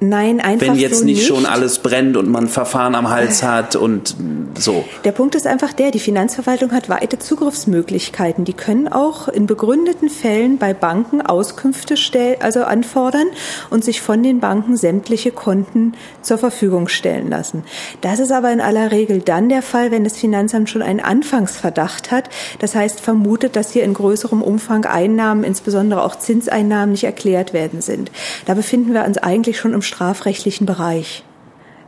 Nein, 0.01 0.41
einfach 0.41 0.69
Wenn 0.69 0.77
jetzt 0.77 1.01
so 1.01 1.05
nicht, 1.05 1.19
nicht 1.19 1.27
schon 1.27 1.45
alles 1.45 1.81
brennt 1.81 2.17
und 2.17 2.29
man 2.29 2.47
Verfahren 2.47 2.95
am 2.95 3.11
Hals 3.11 3.43
hat 3.43 3.75
und 3.75 4.15
so. 4.57 4.85
Der 5.05 5.11
Punkt 5.11 5.35
ist 5.35 5.47
einfach 5.47 5.73
der, 5.73 5.91
die 5.91 5.99
Finanzverwaltung 5.99 6.71
hat 6.71 6.89
weite 6.89 7.19
Zugriffsmöglichkeiten. 7.19 8.45
Die 8.45 8.53
können 8.53 8.87
auch 8.87 9.27
in 9.27 9.47
begründeten 9.47 10.09
Fällen 10.09 10.59
bei 10.59 10.73
Banken 10.73 11.21
Auskünfte 11.21 11.97
stell, 11.97 12.37
also 12.41 12.63
anfordern 12.63 13.27
und 13.71 13.85
sich 13.85 14.01
von 14.01 14.23
den 14.23 14.39
Banken 14.39 14.77
sämtliche 14.77 15.33
Konten 15.33 15.95
zur 16.23 16.39
Verfügung 16.39 16.87
stellen 16.87 17.29
lassen. 17.29 17.65
Das 18.01 18.21
ist 18.21 18.31
aber 18.31 18.53
in 18.53 18.61
aller 18.61 18.93
Regel 18.93 19.21
dann 19.21 19.49
der 19.49 19.63
Fall, 19.63 19.91
wenn 19.91 20.05
das 20.05 20.17
Finanzamt 20.17 20.71
schon 20.71 20.83
einen 20.83 21.01
Anfangsverdacht 21.01 22.13
hat. 22.13 22.31
Das 22.61 22.77
heißt, 22.77 23.01
vermutet, 23.01 23.57
dass 23.57 23.73
hier 23.73 23.83
in 23.83 23.95
größerem 23.95 24.43
Umfang 24.43 24.85
Einnahmen, 24.85 25.43
insbesondere 25.43 26.05
auch 26.05 26.17
Zinseinnahmen, 26.17 26.93
nicht 26.93 27.05
erklärt 27.05 27.53
werden 27.53 27.81
sind. 27.81 28.13
Da 28.47 28.55
befinden 28.55 28.95
wir 28.95 29.05
uns 29.05 29.19
eigentlich 29.19 29.59
schon 29.59 29.75
im 29.75 29.83
strafrechtlichen 29.89 30.67
Bereich. 30.67 31.25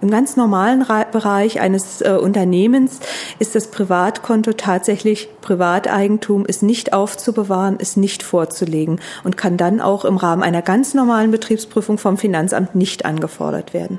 Im 0.02 0.10
ganz 0.10 0.36
normalen 0.36 0.86
Bereich 1.12 1.60
eines 1.60 2.00
äh, 2.00 2.12
Unternehmens 2.12 3.00
ist 3.38 3.54
das 3.54 3.70
Privatkonto 3.70 4.54
tatsächlich 4.54 5.28
Privateigentum, 5.42 6.46
ist 6.46 6.62
nicht 6.62 6.94
aufzubewahren, 6.94 7.76
ist 7.76 7.98
nicht 7.98 8.22
vorzulegen 8.22 9.00
und 9.24 9.36
kann 9.36 9.58
dann 9.58 9.80
auch 9.80 10.06
im 10.06 10.16
Rahmen 10.16 10.42
einer 10.42 10.62
ganz 10.62 10.94
normalen 10.94 11.30
Betriebsprüfung 11.30 11.98
vom 11.98 12.16
Finanzamt 12.16 12.74
nicht 12.74 13.04
angefordert 13.04 13.74
werden. 13.74 13.98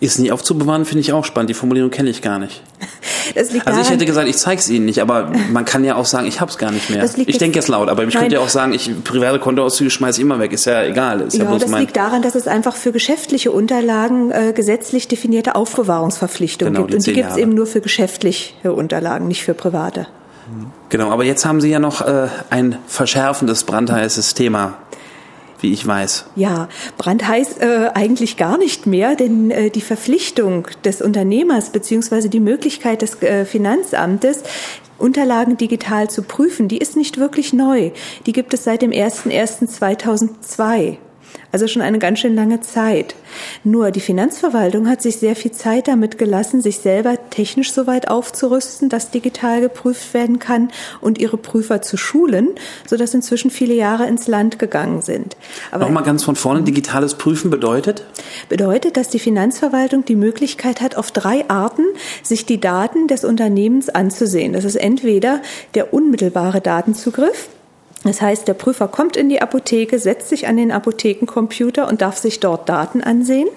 Ist 0.00 0.18
nie 0.18 0.32
aufzubewahren, 0.32 0.84
finde 0.84 1.00
ich 1.00 1.12
auch 1.12 1.24
spannend. 1.24 1.48
Die 1.48 1.54
Formulierung 1.54 1.90
kenne 1.90 2.10
ich 2.10 2.22
gar 2.22 2.38
nicht. 2.38 2.62
also 3.36 3.58
daran, 3.58 3.80
ich 3.80 3.90
hätte 3.90 4.04
gesagt, 4.04 4.28
ich 4.28 4.36
zeige 4.36 4.60
es 4.60 4.68
Ihnen 4.68 4.84
nicht, 4.84 5.00
aber 5.00 5.30
man 5.52 5.64
kann 5.64 5.84
ja 5.84 5.94
auch 5.96 6.04
sagen, 6.04 6.26
ich 6.26 6.40
habe 6.40 6.50
es 6.50 6.58
gar 6.58 6.70
nicht 6.70 6.90
mehr. 6.90 7.08
Ich 7.26 7.38
denke 7.38 7.58
jetzt 7.58 7.68
laut, 7.68 7.88
aber 7.88 8.04
ich 8.04 8.14
könnte 8.14 8.34
ja 8.34 8.40
auch 8.40 8.48
sagen, 8.48 8.72
ich 8.74 8.90
private 9.04 9.38
Kontoauszüge 9.38 9.90
schmeiße 9.90 10.20
ich 10.20 10.24
immer 10.24 10.40
weg. 10.40 10.52
Ist 10.52 10.66
ja 10.66 10.82
egal. 10.82 11.22
Ist 11.22 11.38
ja, 11.38 11.44
ja 11.44 11.58
das 11.58 11.70
liegt 11.70 11.96
daran, 11.96 12.22
dass 12.22 12.34
es 12.34 12.46
einfach 12.46 12.76
für 12.76 12.92
geschäftliche 12.92 13.52
Unterlagen 13.52 14.30
äh, 14.30 14.52
gesetzlich 14.52 15.08
definierte 15.08 15.54
Aufbewahrungsverpflichtungen 15.54 16.74
genau, 16.74 16.86
gibt. 16.86 16.96
Und 16.96 17.06
die 17.06 17.12
gibt 17.12 17.30
es 17.30 17.36
eben 17.36 17.54
nur 17.54 17.66
für 17.66 17.80
geschäftliche 17.80 18.72
Unterlagen, 18.72 19.28
nicht 19.28 19.42
für 19.42 19.54
private. 19.54 20.06
Genau, 20.88 21.10
aber 21.10 21.24
jetzt 21.24 21.46
haben 21.46 21.60
Sie 21.60 21.70
ja 21.70 21.78
noch 21.78 22.02
äh, 22.02 22.28
ein 22.50 22.76
verschärfendes, 22.86 23.64
brandheißes 23.64 24.34
Thema 24.34 24.76
wie 25.62 25.72
ich 25.72 25.86
weiß. 25.86 26.26
Ja, 26.36 26.68
brandheiß 26.98 27.58
äh, 27.58 27.90
eigentlich 27.94 28.36
gar 28.36 28.58
nicht 28.58 28.86
mehr, 28.86 29.14
denn 29.14 29.50
äh, 29.50 29.70
die 29.70 29.80
Verpflichtung 29.80 30.68
des 30.84 31.02
Unternehmers 31.02 31.70
beziehungsweise 31.70 32.28
die 32.28 32.40
Möglichkeit 32.40 33.02
des 33.02 33.20
äh, 33.22 33.44
Finanzamtes, 33.44 34.42
Unterlagen 34.98 35.56
digital 35.56 36.08
zu 36.08 36.22
prüfen, 36.22 36.68
die 36.68 36.78
ist 36.78 36.96
nicht 36.96 37.18
wirklich 37.18 37.52
neu. 37.52 37.90
Die 38.26 38.32
gibt 38.32 38.54
es 38.54 38.64
seit 38.64 38.82
dem 38.82 38.92
01.01.2002 38.92 40.98
also 41.52 41.68
schon 41.68 41.82
eine 41.82 41.98
ganz 41.98 42.18
schön 42.20 42.34
lange 42.34 42.60
Zeit. 42.60 43.14
Nur 43.64 43.90
die 43.90 44.00
Finanzverwaltung 44.00 44.88
hat 44.88 45.02
sich 45.02 45.16
sehr 45.16 45.36
viel 45.36 45.52
Zeit 45.52 45.88
damit 45.88 46.18
gelassen, 46.18 46.62
sich 46.62 46.78
selber 46.78 47.16
technisch 47.30 47.72
so 47.72 47.86
weit 47.86 48.08
aufzurüsten, 48.08 48.88
dass 48.88 49.10
digital 49.10 49.60
geprüft 49.60 50.14
werden 50.14 50.38
kann 50.38 50.70
und 51.00 51.18
ihre 51.18 51.36
Prüfer 51.36 51.82
zu 51.82 51.96
schulen, 51.96 52.48
sodass 52.86 53.14
inzwischen 53.14 53.50
viele 53.50 53.74
Jahre 53.74 54.06
ins 54.06 54.28
Land 54.28 54.58
gegangen 54.58 55.02
sind. 55.02 55.36
Aber 55.70 55.84
Nochmal 55.84 56.04
ganz 56.04 56.24
von 56.24 56.36
vorne, 56.36 56.62
digitales 56.62 57.14
Prüfen 57.14 57.50
bedeutet? 57.50 58.04
Bedeutet, 58.48 58.96
dass 58.96 59.08
die 59.08 59.18
Finanzverwaltung 59.18 60.04
die 60.04 60.16
Möglichkeit 60.16 60.80
hat, 60.80 60.96
auf 60.96 61.10
drei 61.10 61.48
Arten 61.48 61.84
sich 62.22 62.46
die 62.46 62.60
Daten 62.60 63.08
des 63.08 63.24
Unternehmens 63.24 63.88
anzusehen. 63.88 64.52
Das 64.54 64.64
ist 64.64 64.76
entweder 64.76 65.42
der 65.74 65.92
unmittelbare 65.92 66.60
Datenzugriff, 66.60 67.48
das 68.04 68.20
heißt, 68.20 68.48
der 68.48 68.54
Prüfer 68.54 68.88
kommt 68.88 69.16
in 69.16 69.28
die 69.28 69.40
Apotheke, 69.40 69.98
setzt 69.98 70.28
sich 70.28 70.46
an 70.46 70.56
den 70.56 70.72
Apothekencomputer 70.72 71.88
und 71.88 72.02
darf 72.02 72.18
sich 72.18 72.40
dort 72.40 72.68
Daten 72.68 73.02
ansehen. 73.02 73.48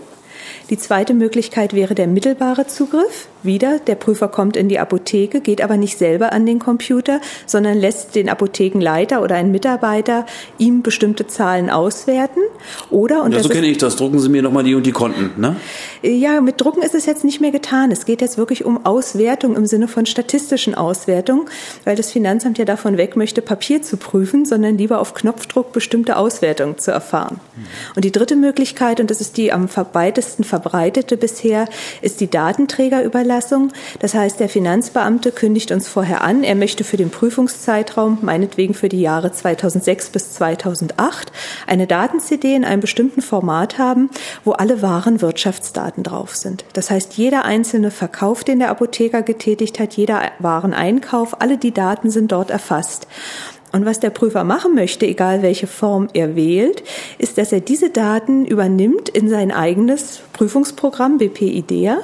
Die 0.69 0.77
zweite 0.77 1.13
Möglichkeit 1.13 1.73
wäre 1.75 1.93
der 1.93 2.07
mittelbare 2.07 2.65
Zugriff. 2.65 3.27
Wieder, 3.43 3.77
der 3.77 3.93
Prüfer 3.93 4.27
kommt 4.27 4.57
in 4.57 4.67
die 4.67 4.79
Apotheke, 4.79 5.39
geht 5.39 5.61
aber 5.61 5.77
nicht 5.77 5.99
selber 5.99 6.33
an 6.33 6.47
den 6.47 6.57
Computer, 6.57 7.21
sondern 7.45 7.77
lässt 7.77 8.15
den 8.15 8.29
Apothekenleiter 8.29 9.21
oder 9.21 9.35
einen 9.35 9.51
Mitarbeiter 9.51 10.25
ihm 10.57 10.81
bestimmte 10.81 11.27
Zahlen 11.27 11.69
auswerten. 11.69 12.41
Oder, 12.89 13.21
und 13.21 13.33
ja, 13.33 13.43
so 13.43 13.49
kenne 13.49 13.67
ich 13.67 13.77
das. 13.77 13.95
Drucken 13.97 14.19
Sie 14.19 14.29
mir 14.29 14.41
nochmal 14.41 14.63
die 14.63 14.73
und 14.73 14.85
die 14.85 14.91
Konten, 14.91 15.39
ne? 15.39 15.57
Ja, 16.01 16.41
mit 16.41 16.59
Drucken 16.59 16.81
ist 16.81 16.95
es 16.95 17.05
jetzt 17.05 17.23
nicht 17.23 17.41
mehr 17.41 17.51
getan. 17.51 17.91
Es 17.91 18.05
geht 18.05 18.21
jetzt 18.21 18.39
wirklich 18.39 18.65
um 18.65 18.85
Auswertung 18.85 19.55
im 19.55 19.67
Sinne 19.67 19.87
von 19.87 20.07
statistischen 20.07 20.73
Auswertungen, 20.73 21.45
weil 21.83 21.95
das 21.95 22.11
Finanzamt 22.11 22.57
ja 22.57 22.65
davon 22.65 22.97
weg 22.97 23.15
möchte, 23.15 23.43
Papier 23.43 23.83
zu 23.83 23.97
prüfen, 23.97 24.45
sondern 24.45 24.77
lieber 24.77 24.99
auf 24.99 25.13
Knopfdruck 25.13 25.71
bestimmte 25.71 26.17
Auswertungen 26.17 26.79
zu 26.79 26.89
erfahren. 26.89 27.39
Und 27.95 28.05
die 28.05 28.11
dritte 28.11 28.35
Möglichkeit, 28.35 28.99
und 28.99 29.11
das 29.11 29.21
ist 29.21 29.37
die 29.37 29.51
am 29.51 29.69
weitesten 29.93 30.43
verbreitete 30.55 31.17
bisher 31.17 31.67
ist 32.01 32.21
die 32.21 32.29
Datenträgerüberlassung. 32.29 33.73
Das 33.99 34.13
heißt, 34.13 34.39
der 34.39 34.47
Finanzbeamte 34.47 35.33
kündigt 35.33 35.71
uns 35.71 35.89
vorher 35.89 36.21
an, 36.21 36.45
er 36.45 36.55
möchte 36.55 36.85
für 36.85 36.95
den 36.95 37.09
Prüfungszeitraum, 37.09 38.19
meinetwegen 38.21 38.73
für 38.73 38.87
die 38.87 39.01
Jahre 39.01 39.33
2006 39.33 40.11
bis 40.11 40.33
2008, 40.35 41.33
eine 41.67 41.87
Daten-CD 41.87 42.55
in 42.55 42.63
einem 42.63 42.79
bestimmten 42.79 43.21
Format 43.21 43.77
haben, 43.77 44.09
wo 44.45 44.53
alle 44.53 44.81
wahren 44.81 45.21
Wirtschaftsdaten 45.21 46.03
drauf 46.03 46.37
sind. 46.37 46.63
Das 46.71 46.89
heißt, 46.89 47.15
jeder 47.15 47.43
einzelne 47.43 47.91
Verkauf, 47.91 48.45
den 48.45 48.59
der 48.59 48.69
Apotheker 48.69 49.23
getätigt 49.23 49.79
hat, 49.79 49.95
jeder 49.95 50.21
Wareneinkauf, 50.39 51.41
alle 51.41 51.57
die 51.57 51.73
Daten 51.73 52.11
sind 52.11 52.31
dort 52.31 52.49
erfasst. 52.49 53.07
Und 53.75 53.85
was 53.85 53.99
der 53.99 54.09
Prüfer 54.09 54.45
machen 54.45 54.73
möchte, 54.73 55.05
egal 55.05 55.41
welche 55.41 55.67
Form 55.67 56.07
er 56.13 56.37
wählt, 56.37 56.81
ist, 57.17 57.37
dass 57.37 57.51
er 57.51 57.59
diese 57.59 57.89
Daten 57.89 58.45
übernimmt 58.45 59.09
in 59.09 59.27
sein 59.27 59.51
eigenes 59.51 60.21
Prüfungsprogramm 60.31 61.17
BPIDEA 61.17 61.97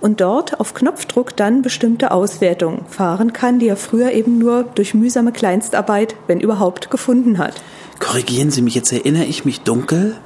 und 0.00 0.22
dort 0.22 0.58
auf 0.58 0.72
Knopfdruck 0.72 1.36
dann 1.36 1.60
bestimmte 1.60 2.12
Auswertungen 2.12 2.86
fahren 2.88 3.34
kann, 3.34 3.58
die 3.58 3.68
er 3.68 3.76
früher 3.76 4.12
eben 4.12 4.38
nur 4.38 4.62
durch 4.62 4.94
mühsame 4.94 5.32
Kleinstarbeit, 5.32 6.16
wenn 6.28 6.40
überhaupt, 6.40 6.90
gefunden 6.90 7.36
hat. 7.36 7.60
Korrigieren 7.98 8.50
Sie 8.50 8.62
mich, 8.62 8.74
jetzt 8.74 8.90
erinnere 8.90 9.24
ich 9.24 9.44
mich 9.44 9.60
dunkel. 9.60 10.16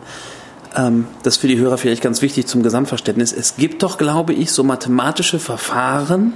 Ähm, 0.76 1.08
das 1.24 1.34
ist 1.34 1.40
für 1.40 1.48
die 1.48 1.58
Hörer 1.58 1.78
vielleicht 1.78 2.02
ganz 2.02 2.22
wichtig 2.22 2.46
zum 2.46 2.62
Gesamtverständnis. 2.62 3.32
Es 3.32 3.56
gibt 3.56 3.82
doch, 3.82 3.98
glaube 3.98 4.34
ich, 4.34 4.52
so 4.52 4.62
mathematische 4.62 5.40
Verfahren, 5.40 6.34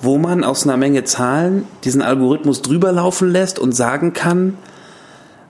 wo 0.00 0.18
man 0.18 0.44
aus 0.44 0.64
einer 0.64 0.76
Menge 0.76 1.04
Zahlen 1.04 1.66
diesen 1.84 2.02
Algorithmus 2.02 2.62
drüber 2.62 2.92
laufen 2.92 3.30
lässt 3.30 3.58
und 3.58 3.72
sagen 3.72 4.12
kann, 4.12 4.56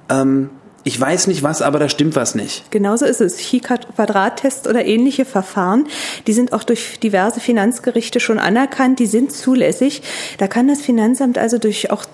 ähm, 0.08 0.50
ich 0.88 0.98
weiß 0.98 1.26
nicht 1.26 1.42
was, 1.42 1.60
aber 1.60 1.78
da 1.78 1.90
stimmt 1.90 2.16
was 2.16 2.34
nicht. 2.34 2.70
Genauso 2.70 3.04
ist 3.04 3.20
es. 3.20 3.36
Chi-Quadrat-Test 3.36 4.66
oder 4.66 4.86
ähnliche 4.86 5.26
Verfahren, 5.26 5.86
die 6.26 6.32
sind 6.32 6.54
auch 6.54 6.62
durch 6.62 6.98
diverse 6.98 7.40
Finanzgerichte 7.40 8.20
schon 8.20 8.38
anerkannt, 8.38 8.98
die 8.98 9.06
sind 9.06 9.30
zulässig. 9.30 10.02
Da 10.38 10.46
kann 10.46 10.66
das 10.66 10.80
Finanzamt 10.80 11.36
also 11.36 11.58
durch 11.58 11.90
auch 11.90 12.04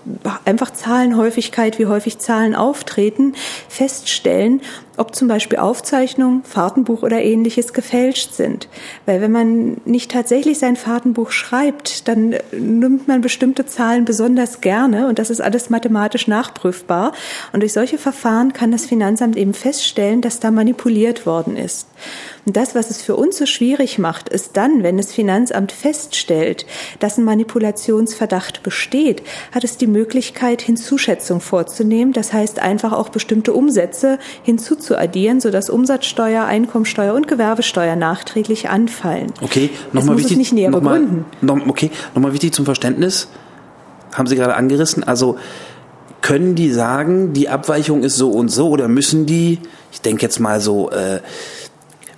einfach 0.45 0.73
Zahlenhäufigkeit, 0.73 1.79
wie 1.79 1.87
häufig 1.87 2.19
Zahlen 2.19 2.57
auftreten, 2.57 3.35
feststellen, 3.69 4.61
ob 4.97 5.15
zum 5.15 5.29
Beispiel 5.29 5.59
Aufzeichnungen, 5.59 6.45
Fahrtenbuch 6.45 7.03
oder 7.03 7.23
ähnliches 7.23 7.73
gefälscht 7.73 8.33
sind. 8.33 8.69
Weil 9.07 9.21
wenn 9.21 9.33
man 9.33 9.77
nicht 9.85 10.11
tatsächlich 10.11 10.59
sein 10.59 10.77
Fahrtenbuch 10.77 11.31
schreibt, 11.31 12.09
dann 12.09 12.37
nimmt 12.53 13.09
man 13.09 13.21
bestimmte 13.21 13.67
Zahlen 13.67 14.05
besonders 14.05 14.61
gerne 14.61 15.09
und 15.09 15.19
das 15.19 15.31
ist 15.31 15.41
alles 15.41 15.71
mathematisch 15.71 16.29
nachprüfbar. 16.29 17.13
Und 17.53 17.61
durch 17.61 17.73
solche 17.73 17.99
Verfahren 17.99 18.53
kann 18.53 18.71
das 18.71 18.87
Finanzamt 18.87 19.37
eben 19.37 19.55
feststellen, 19.55 20.21
dass 20.21 20.41
da 20.41 20.51
manipuliert 20.51 21.27
worden 21.27 21.57
ist. 21.57 21.89
Und 22.47 22.57
das, 22.57 22.75
was 22.75 22.91
es 22.91 23.01
für 23.01 23.17
uns 23.17 23.39
so 23.39 23.47
schwierig 23.47 23.99
macht, 23.99 24.29
ist 24.29 24.57
dann, 24.57 24.83
wenn 24.83 24.97
das 24.97 25.13
Finanzamt 25.13 25.73
feststellt, 25.73 26.67
dass 26.99 27.17
ein 27.17 27.25
Manipulationsverdacht 27.25 28.63
besteht, 28.63 29.23
hat 29.53 29.65
es 29.65 29.79
die 29.79 29.87
Möglichkeit, 29.87 30.61
Hinzuschätzung 30.61 31.41
vorzunehmen. 31.41 32.13
Das 32.13 32.33
heißt, 32.33 32.59
einfach 32.59 32.93
auch 32.93 33.09
bestimmte 33.09 33.53
Umsätze 33.55 34.19
hinzuzuaddieren, 34.43 35.41
sodass 35.41 35.71
Umsatzsteuer, 35.71 36.45
Einkommensteuer 36.45 37.15
und 37.15 37.29
Gewerbesteuer 37.29 37.97
nachträglich 37.97 38.69
anfallen. 38.69 39.33
Okay, 39.41 39.71
nochmal 39.93 40.19
wichtig. 40.19 40.37
nicht 40.37 40.53
näher 40.53 40.71
noch 40.71 40.81
begründen. 40.81 41.25
Mal, 41.41 41.57
noch, 41.57 41.67
okay, 41.67 41.91
nochmal 42.15 42.33
wichtig 42.33 42.53
zum 42.53 42.65
Verständnis. 42.65 43.29
Haben 44.13 44.27
Sie 44.27 44.37
gerade 44.37 44.55
angerissen. 44.55 45.03
Also, 45.03 45.39
können 46.21 46.55
die 46.55 46.71
sagen, 46.71 47.35
die 47.35 47.51
Abweichung 47.51 48.03
ist 48.03 48.17
so 48.17 48.31
und 48.31 48.49
so 48.49 48.71
oder 48.71 48.89
müssen 48.89 49.27
die, 49.27 49.59
ich 49.93 50.01
denke 50.01 50.23
jetzt 50.23 50.41
mal 50.41 50.59
so, 50.59 50.91
äh, 50.91 51.21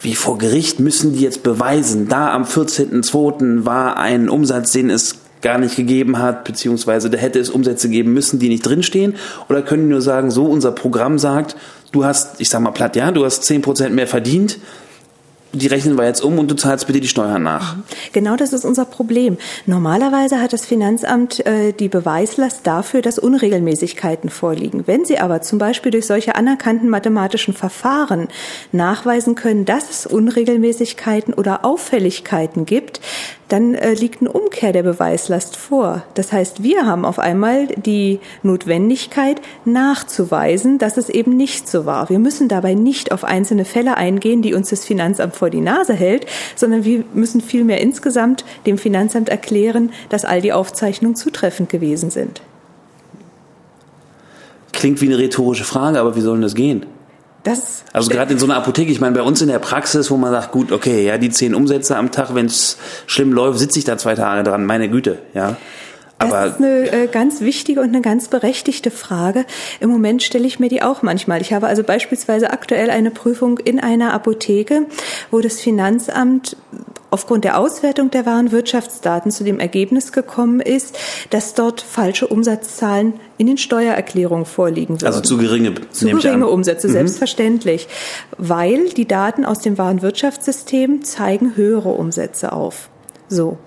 wie 0.06 0.14
vor 0.14 0.38
Gericht 0.38 0.78
müssen 0.78 1.14
die 1.14 1.20
jetzt 1.20 1.42
beweisen, 1.42 2.08
da 2.08 2.32
am 2.32 2.44
14.02. 2.44 3.66
war 3.66 3.96
ein 3.96 4.28
Umsatz, 4.28 4.70
den 4.70 4.88
es 4.88 5.16
gar 5.42 5.58
nicht 5.58 5.74
gegeben 5.74 6.18
hat, 6.18 6.44
beziehungsweise 6.44 7.10
da 7.10 7.18
hätte 7.18 7.40
es 7.40 7.50
Umsätze 7.50 7.88
geben 7.88 8.12
müssen, 8.12 8.38
die 8.38 8.48
nicht 8.48 8.64
drinstehen? 8.64 9.16
Oder 9.48 9.62
können 9.62 9.82
die 9.82 9.90
nur 9.90 10.02
sagen, 10.02 10.30
so 10.30 10.44
unser 10.44 10.70
Programm 10.70 11.18
sagt, 11.18 11.56
du 11.90 12.04
hast, 12.04 12.40
ich 12.40 12.48
sag 12.48 12.60
mal 12.60 12.70
platt, 12.70 12.94
ja, 12.94 13.10
du 13.10 13.24
hast 13.24 13.42
10% 13.42 13.88
mehr 13.88 14.06
verdient, 14.06 14.58
die 15.52 15.66
rechnen 15.66 15.96
wir 15.96 16.04
jetzt 16.04 16.22
um 16.22 16.38
und 16.38 16.50
du 16.50 16.54
zahlst 16.54 16.86
bitte 16.86 17.00
die 17.00 17.08
Steuern 17.08 17.42
nach. 17.42 17.76
Genau 18.12 18.36
das 18.36 18.52
ist 18.52 18.64
unser 18.64 18.84
Problem. 18.84 19.38
Normalerweise 19.64 20.40
hat 20.40 20.52
das 20.52 20.66
Finanzamt 20.66 21.44
äh, 21.46 21.72
die 21.72 21.88
Beweislast 21.88 22.66
dafür, 22.66 23.02
dass 23.02 23.18
Unregelmäßigkeiten 23.18 24.30
vorliegen. 24.30 24.86
Wenn 24.86 25.04
Sie 25.04 25.18
aber 25.18 25.42
zum 25.42 25.58
Beispiel 25.58 25.92
durch 25.92 26.06
solche 26.06 26.34
anerkannten 26.34 26.88
mathematischen 26.88 27.54
Verfahren 27.54 28.28
nachweisen 28.72 29.34
können, 29.34 29.64
dass 29.64 29.90
es 29.90 30.06
Unregelmäßigkeiten 30.06 31.34
oder 31.34 31.64
Auffälligkeiten 31.64 32.66
gibt, 32.66 33.00
dann 33.48 33.74
äh, 33.74 33.94
liegt 33.94 34.20
eine 34.20 34.32
Umkehr 34.32 34.72
der 34.72 34.82
Beweislast 34.82 35.56
vor. 35.56 36.02
Das 36.14 36.32
heißt, 36.32 36.62
wir 36.62 36.86
haben 36.86 37.04
auf 37.04 37.18
einmal 37.18 37.68
die 37.68 38.18
Notwendigkeit 38.42 39.40
nachzuweisen, 39.64 40.78
dass 40.78 40.96
es 40.96 41.08
eben 41.08 41.36
nicht 41.36 41.68
so 41.68 41.86
war. 41.86 42.10
Wir 42.10 42.18
müssen 42.18 42.48
dabei 42.48 42.74
nicht 42.74 43.12
auf 43.12 43.24
einzelne 43.24 43.64
Fälle 43.64 43.96
eingehen, 43.96 44.42
die 44.42 44.54
uns 44.54 44.70
das 44.70 44.84
Finanzamt 44.84 45.36
vor 45.36 45.50
die 45.50 45.60
Nase 45.60 45.94
hält, 45.94 46.26
sondern 46.56 46.84
wir 46.84 47.04
müssen 47.14 47.40
vielmehr 47.40 47.80
insgesamt 47.80 48.44
dem 48.66 48.78
Finanzamt 48.78 49.28
erklären, 49.28 49.92
dass 50.08 50.24
all 50.24 50.40
die 50.40 50.52
Aufzeichnungen 50.52 51.14
zutreffend 51.16 51.68
gewesen 51.68 52.10
sind. 52.10 52.42
Klingt 54.72 55.00
wie 55.00 55.06
eine 55.06 55.18
rhetorische 55.18 55.64
Frage, 55.64 56.00
aber 56.00 56.16
wie 56.16 56.20
soll 56.20 56.34
denn 56.34 56.42
das 56.42 56.54
gehen? 56.54 56.84
Das 57.46 57.84
also 57.92 58.10
gerade 58.10 58.32
in 58.32 58.40
so 58.40 58.46
einer 58.46 58.56
Apotheke, 58.56 58.90
ich 58.90 59.00
meine, 59.00 59.14
bei 59.14 59.22
uns 59.22 59.40
in 59.40 59.46
der 59.46 59.60
Praxis, 59.60 60.10
wo 60.10 60.16
man 60.16 60.32
sagt, 60.32 60.50
gut, 60.50 60.72
okay, 60.72 61.06
ja, 61.06 61.16
die 61.16 61.30
zehn 61.30 61.54
Umsätze 61.54 61.96
am 61.96 62.10
Tag, 62.10 62.34
wenn 62.34 62.46
es 62.46 62.76
schlimm 63.06 63.32
läuft, 63.32 63.60
sitze 63.60 63.78
ich 63.78 63.84
da 63.84 63.96
zwei 63.96 64.16
Tage 64.16 64.42
dran, 64.42 64.66
meine 64.66 64.88
Güte, 64.88 65.20
ja. 65.32 65.56
Aber 66.18 66.46
das 66.46 66.54
ist 66.54 66.56
eine 66.56 66.90
äh, 66.90 67.06
ganz 67.06 67.42
wichtige 67.42 67.82
und 67.82 67.88
eine 67.88 68.00
ganz 68.00 68.28
berechtigte 68.28 68.90
Frage. 68.90 69.44
Im 69.78 69.90
Moment 69.90 70.24
stelle 70.24 70.46
ich 70.46 70.58
mir 70.58 70.68
die 70.68 70.82
auch 70.82 71.02
manchmal. 71.02 71.40
Ich 71.40 71.52
habe 71.52 71.68
also 71.68 71.84
beispielsweise 71.84 72.50
aktuell 72.50 72.90
eine 72.90 73.12
Prüfung 73.12 73.58
in 73.58 73.78
einer 73.78 74.12
Apotheke, 74.12 74.86
wo 75.30 75.40
das 75.40 75.60
Finanzamt 75.60 76.56
aufgrund 77.10 77.44
der 77.44 77.58
Auswertung 77.58 78.10
der 78.10 78.26
wahren 78.26 78.52
Wirtschaftsdaten 78.52 79.30
zu 79.30 79.44
dem 79.44 79.60
Ergebnis 79.60 80.12
gekommen 80.12 80.60
ist, 80.60 80.98
dass 81.30 81.54
dort 81.54 81.80
falsche 81.80 82.26
Umsatzzahlen 82.26 83.14
in 83.38 83.46
den 83.46 83.58
Steuererklärungen 83.58 84.46
vorliegen 84.46 84.96
würden. 84.96 85.06
Also 85.06 85.20
zu 85.20 85.38
geringe, 85.38 85.74
zu 85.90 86.06
geringe 86.06 86.48
Umsätze, 86.48 86.88
mhm. 86.88 86.92
selbstverständlich, 86.92 87.88
weil 88.38 88.88
die 88.90 89.06
Daten 89.06 89.44
aus 89.44 89.60
dem 89.60 89.78
wahren 89.78 90.02
Wirtschaftssystem 90.02 91.04
zeigen 91.04 91.56
höhere 91.56 91.90
Umsätze 91.90 92.52
auf. 92.52 92.88
So. 93.28 93.58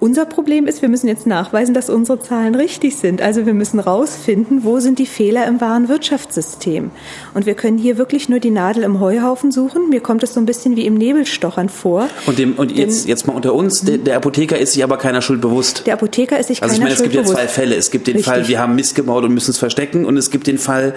Unser 0.00 0.26
Problem 0.26 0.66
ist, 0.66 0.82
wir 0.82 0.88
müssen 0.88 1.08
jetzt 1.08 1.26
nachweisen, 1.26 1.74
dass 1.74 1.88
unsere 1.88 2.20
Zahlen 2.20 2.54
richtig 2.54 2.96
sind. 2.96 3.22
Also 3.22 3.46
wir 3.46 3.54
müssen 3.54 3.80
rausfinden, 3.80 4.64
wo 4.64 4.80
sind 4.80 4.98
die 4.98 5.06
Fehler 5.06 5.46
im 5.46 5.60
wahren 5.60 5.88
Wirtschaftssystem. 5.88 6.90
Und 7.32 7.46
wir 7.46 7.54
können 7.54 7.78
hier 7.78 7.96
wirklich 7.96 8.28
nur 8.28 8.38
die 8.38 8.50
Nadel 8.50 8.82
im 8.82 9.00
Heuhaufen 9.00 9.50
suchen. 9.50 9.88
Mir 9.88 10.00
kommt 10.00 10.22
es 10.22 10.34
so 10.34 10.40
ein 10.40 10.46
bisschen 10.46 10.76
wie 10.76 10.84
im 10.86 10.94
Nebelstochern 10.94 11.68
vor. 11.68 12.08
Und, 12.26 12.38
dem, 12.38 12.54
und 12.54 12.72
jetzt, 12.76 13.06
jetzt 13.06 13.26
mal 13.26 13.34
unter 13.34 13.54
uns, 13.54 13.80
der, 13.82 13.98
der, 13.98 14.16
Apotheker 14.16 14.58
ist 14.58 14.72
sich 14.72 14.84
aber 14.84 14.98
keiner 14.98 15.22
Schuld 15.22 15.40
bewusst. 15.40 15.86
Der 15.86 15.94
Apotheker 15.94 16.38
ist 16.38 16.48
sich 16.48 16.62
also 16.62 16.76
keiner 16.76 16.90
Schuld 16.90 17.12
bewusst. 17.12 17.30
Also 17.30 17.32
ich 17.32 17.36
meine, 17.36 17.44
es 17.44 17.46
gibt 17.46 17.46
ja 17.46 17.46
zwei 17.46 17.62
Fälle. 17.62 17.76
Es 17.76 17.90
gibt 17.90 18.06
den 18.06 18.16
richtig. 18.16 18.32
Fall, 18.32 18.48
wir 18.48 18.58
haben 18.58 18.74
Mist 18.74 18.94
gebaut 18.94 19.24
und 19.24 19.32
müssen 19.32 19.52
es 19.52 19.58
verstecken. 19.58 20.04
Und 20.04 20.16
es 20.16 20.30
gibt 20.30 20.46
den 20.46 20.58
Fall, 20.58 20.94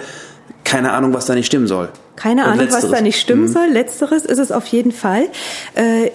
keine 0.64 0.92
Ahnung, 0.92 1.14
was 1.14 1.26
da 1.26 1.34
nicht 1.34 1.46
stimmen 1.46 1.66
soll. 1.66 1.88
Keine 2.16 2.42
und 2.42 2.48
Ahnung, 2.48 2.64
letzteres. 2.64 2.84
was 2.84 2.90
da 2.90 3.00
nicht 3.00 3.20
stimmen 3.20 3.42
mhm. 3.42 3.48
soll. 3.48 3.68
Letzteres 3.72 4.24
ist 4.24 4.38
es 4.38 4.52
auf 4.52 4.66
jeden 4.66 4.92
Fall. 4.92 5.22
Äh, 5.74 6.10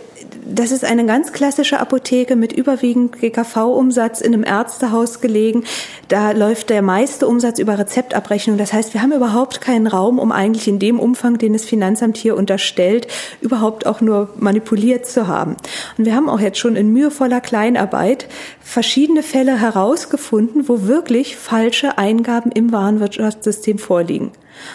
das 0.45 0.71
ist 0.71 0.85
eine 0.85 1.05
ganz 1.05 1.31
klassische 1.31 1.79
Apotheke 1.79 2.35
mit 2.35 2.53
überwiegend 2.53 3.19
GKV-Umsatz 3.19 4.21
in 4.21 4.33
einem 4.33 4.43
Ärztehaus 4.43 5.21
gelegen. 5.21 5.63
Da 6.07 6.31
läuft 6.31 6.69
der 6.69 6.81
meiste 6.81 7.27
Umsatz 7.27 7.59
über 7.59 7.77
Rezeptabrechnung. 7.77 8.57
Das 8.57 8.73
heißt, 8.73 8.93
wir 8.93 9.01
haben 9.01 9.11
überhaupt 9.11 9.61
keinen 9.61 9.87
Raum, 9.87 10.19
um 10.19 10.31
eigentlich 10.31 10.67
in 10.67 10.79
dem 10.79 10.99
Umfang, 10.99 11.37
den 11.37 11.53
das 11.53 11.65
Finanzamt 11.65 12.17
hier 12.17 12.35
unterstellt, 12.35 13.07
überhaupt 13.41 13.85
auch 13.85 14.01
nur 14.01 14.29
manipuliert 14.37 15.05
zu 15.05 15.27
haben. 15.27 15.55
Und 15.97 16.05
wir 16.05 16.15
haben 16.15 16.29
auch 16.29 16.39
jetzt 16.39 16.59
schon 16.59 16.75
in 16.75 16.91
mühevoller 16.93 17.41
Kleinarbeit 17.41 18.27
verschiedene 18.61 19.23
Fälle 19.23 19.59
herausgefunden, 19.59 20.67
wo 20.67 20.83
wirklich 20.83 21.35
falsche 21.37 21.97
Eingaben 21.97 22.51
im 22.51 22.71
Warenwirtschaftssystem 22.71 23.79
vorliegen. 23.79 24.31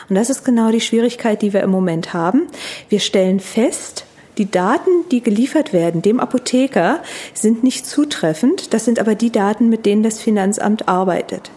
Und 0.08 0.16
das 0.16 0.30
ist 0.30 0.44
genau 0.44 0.70
die 0.70 0.80
Schwierigkeit, 0.80 1.42
die 1.42 1.52
wir 1.52 1.62
im 1.62 1.70
Moment 1.70 2.12
haben. 2.12 2.48
Wir 2.88 3.00
stellen 3.00 3.40
fest, 3.40 4.04
die 4.38 4.50
Daten, 4.50 4.90
die 5.10 5.20
geliefert 5.20 5.72
werden 5.72 6.00
dem 6.00 6.20
Apotheker, 6.20 7.02
sind 7.34 7.64
nicht 7.64 7.86
zutreffend. 7.86 8.72
Das 8.72 8.84
sind 8.84 8.98
aber 8.98 9.14
die 9.14 9.30
Daten, 9.30 9.68
mit 9.68 9.84
denen 9.84 10.02
das 10.02 10.20
Finanzamt 10.20 10.88
arbeitet. 10.88 11.50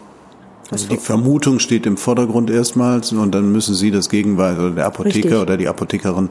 Also 0.72 0.88
die 0.88 0.98
Vermutung 0.98 1.60
steht 1.60 1.86
im 1.86 1.98
Vordergrund 1.98 2.50
erstmals 2.50 3.12
und 3.12 3.36
dann 3.36 3.52
müssen 3.52 3.76
Sie 3.76 3.92
das 3.92 4.08
Gegenteil 4.08 4.58
oder 4.58 4.72
der 4.72 4.86
Apotheker 4.86 5.16
Richtig. 5.16 5.42
oder 5.42 5.58
die 5.58 5.68
Apothekerin 5.68 6.30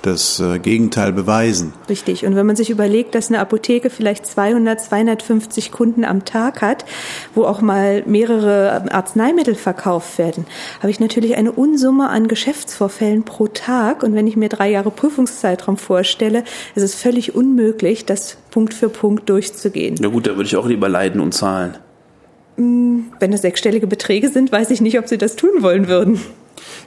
das 0.00 0.40
äh, 0.40 0.58
Gegenteil 0.58 1.12
beweisen. 1.12 1.74
Richtig. 1.90 2.24
Und 2.24 2.34
wenn 2.34 2.46
man 2.46 2.56
sich 2.56 2.70
überlegt, 2.70 3.14
dass 3.14 3.28
eine 3.28 3.38
Apotheke 3.38 3.90
vielleicht 3.90 4.24
200, 4.24 4.80
250 4.80 5.72
Kunden 5.72 6.06
am 6.06 6.24
Tag 6.24 6.62
hat, 6.62 6.86
wo 7.34 7.44
auch 7.44 7.60
mal 7.60 8.02
mehrere 8.06 8.90
Arzneimittel 8.90 9.54
verkauft 9.54 10.16
werden, 10.16 10.46
habe 10.78 10.90
ich 10.90 10.98
natürlich 10.98 11.36
eine 11.36 11.52
Unsumme 11.52 12.08
an 12.08 12.28
Geschäftsvorfällen 12.28 13.24
pro 13.24 13.48
Tag. 13.48 14.02
Und 14.02 14.14
wenn 14.14 14.26
ich 14.26 14.36
mir 14.36 14.48
drei 14.48 14.70
Jahre 14.70 14.90
Prüfungszeitraum 14.90 15.76
vorstelle, 15.76 16.44
ist 16.74 16.82
es 16.82 16.94
völlig 16.94 17.34
unmöglich, 17.34 18.06
das 18.06 18.38
Punkt 18.50 18.72
für 18.72 18.88
Punkt 18.88 19.28
durchzugehen. 19.28 19.96
Na 20.00 20.08
gut, 20.08 20.26
da 20.26 20.30
würde 20.30 20.44
ich 20.44 20.56
auch 20.56 20.66
lieber 20.66 20.88
leiden 20.88 21.20
und 21.20 21.32
zahlen. 21.34 21.76
Wenn 22.56 23.32
es 23.32 23.42
sechsstellige 23.42 23.86
Beträge 23.86 24.28
sind, 24.28 24.52
weiß 24.52 24.70
ich 24.70 24.80
nicht, 24.80 24.98
ob 24.98 25.08
Sie 25.08 25.18
das 25.18 25.36
tun 25.36 25.50
wollen 25.60 25.88
würden. 25.88 26.20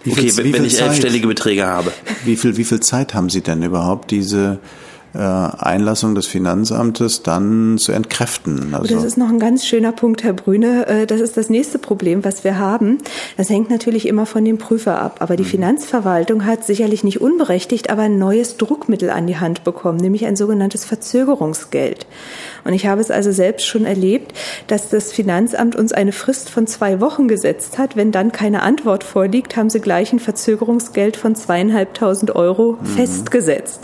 Wie 0.04 0.12
Okay, 0.12 0.21
viel- 0.21 0.38
wenn 0.38 0.45
wie 0.45 0.54
wenn 0.54 0.60
viel 0.62 0.67
ich 0.67 0.75
Zeit- 0.78 0.88
elfstellige 0.89 1.28
Beträge 1.28 1.65
habe. 1.65 1.91
Wie 2.23 2.36
viel, 2.36 2.58
wie 2.58 2.63
viel 2.63 2.80
Zeit 2.80 3.13
haben 3.13 3.30
Sie 3.30 3.41
denn 3.41 3.63
überhaupt, 3.63 4.12
diese 4.12 4.60
äh, 5.15 5.19
Einlassung 5.19 6.13
des 6.13 6.28
Finanzamtes 6.28 7.23
dann 7.23 7.78
zu 7.78 7.93
entkräften? 7.93 8.71
Das 8.73 8.82
Also, 8.91 9.06
ist 9.08 9.17
noch 9.17 9.30
ein 9.30 9.39
ganz 9.39 9.65
schöner 9.65 9.93
Punkt, 9.93 10.23
Herr 10.25 10.34
Brüne. 10.34 10.88
Äh, 10.88 11.06
Das 11.08 11.21
ist 11.21 11.38
das 11.38 11.49
nächste 11.49 11.80
Problem, 11.80 12.25
was 12.25 12.43
wir 12.43 12.60
haben. 12.60 12.97
Das 13.38 13.49
hängt 13.49 13.69
natürlich 13.69 14.08
immer 14.10 14.25
von 14.25 14.43
dem 14.43 14.58
Prüfer 14.58 15.01
ab. 15.01 15.17
Aber 15.21 15.38
die 15.38 15.45
Finanzverwaltung 15.45 16.45
hat 16.45 16.65
sicherlich 16.65 17.06
nicht 17.06 17.21
unberechtigt, 17.21 17.89
aber 17.89 18.01
ein 18.04 18.17
neues 18.19 18.58
Druckmittel 18.58 19.10
an 19.10 19.25
die 19.25 19.38
Hand 19.38 19.63
bekommen, 19.63 19.97
nämlich 19.99 20.25
ein 20.25 20.36
sogenanntes 20.36 20.84
Verzögerungsgeld. 20.84 22.06
Und 22.65 22.73
ich 22.73 22.88
habe 22.88 22.99
es 22.99 23.12
also 23.12 23.32
selbst 23.32 23.65
schon 23.65 23.86
erlebt, 23.86 24.34
dass 24.67 24.89
das 24.89 25.13
Finanzamt 25.13 25.75
uns 25.75 25.93
eine 25.93 26.12
Frist 26.12 26.49
von 26.49 26.65
zwei 26.65 26.99
Wochen 26.99 27.28
gesetzt 27.28 27.78
hat. 27.78 27.95
Wenn 27.95 28.12
dann 28.12 28.32
keine 28.32 28.63
Antwort 28.63 29.04
vorliegt, 29.04 29.56
haben 29.56 29.69
sie 29.69 29.80
gleich 29.80 30.12
ein 30.12 30.19
Verzögerungsgeld 30.19 31.15
von 31.15 31.36
zweieinhalbtausend 31.36 32.36
Euro 32.36 32.78
festgesetzt. 32.95 33.82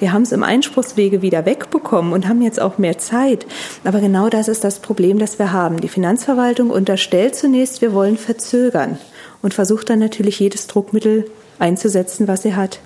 Wir 0.00 0.12
haben 0.12 0.22
es 0.22 0.32
im 0.32 0.42
Einspruchswege 0.42 1.20
wieder 1.20 1.44
wegbekommen 1.44 2.14
und 2.14 2.26
haben 2.26 2.40
jetzt 2.40 2.60
auch 2.60 2.78
mehr 2.78 2.98
Zeit. 2.98 3.46
Aber 3.84 4.00
genau 4.00 4.30
das 4.30 4.48
ist 4.48 4.64
das 4.64 4.78
Problem, 4.78 5.18
das 5.18 5.38
wir 5.38 5.52
haben. 5.52 5.80
Die 5.80 5.88
Finanzverwaltung 5.88 6.70
unterstellt 6.70 7.36
zunächst, 7.36 7.82
wir 7.82 7.92
wollen 7.92 8.16
verzögern 8.16 8.98
und 9.42 9.52
versucht 9.52 9.90
dann 9.90 9.98
natürlich 9.98 10.40
jedes 10.40 10.66
Druckmittel 10.68 11.26
einzusetzen, 11.58 12.28
was 12.28 12.42
sie 12.42 12.54
hat. 12.54 12.80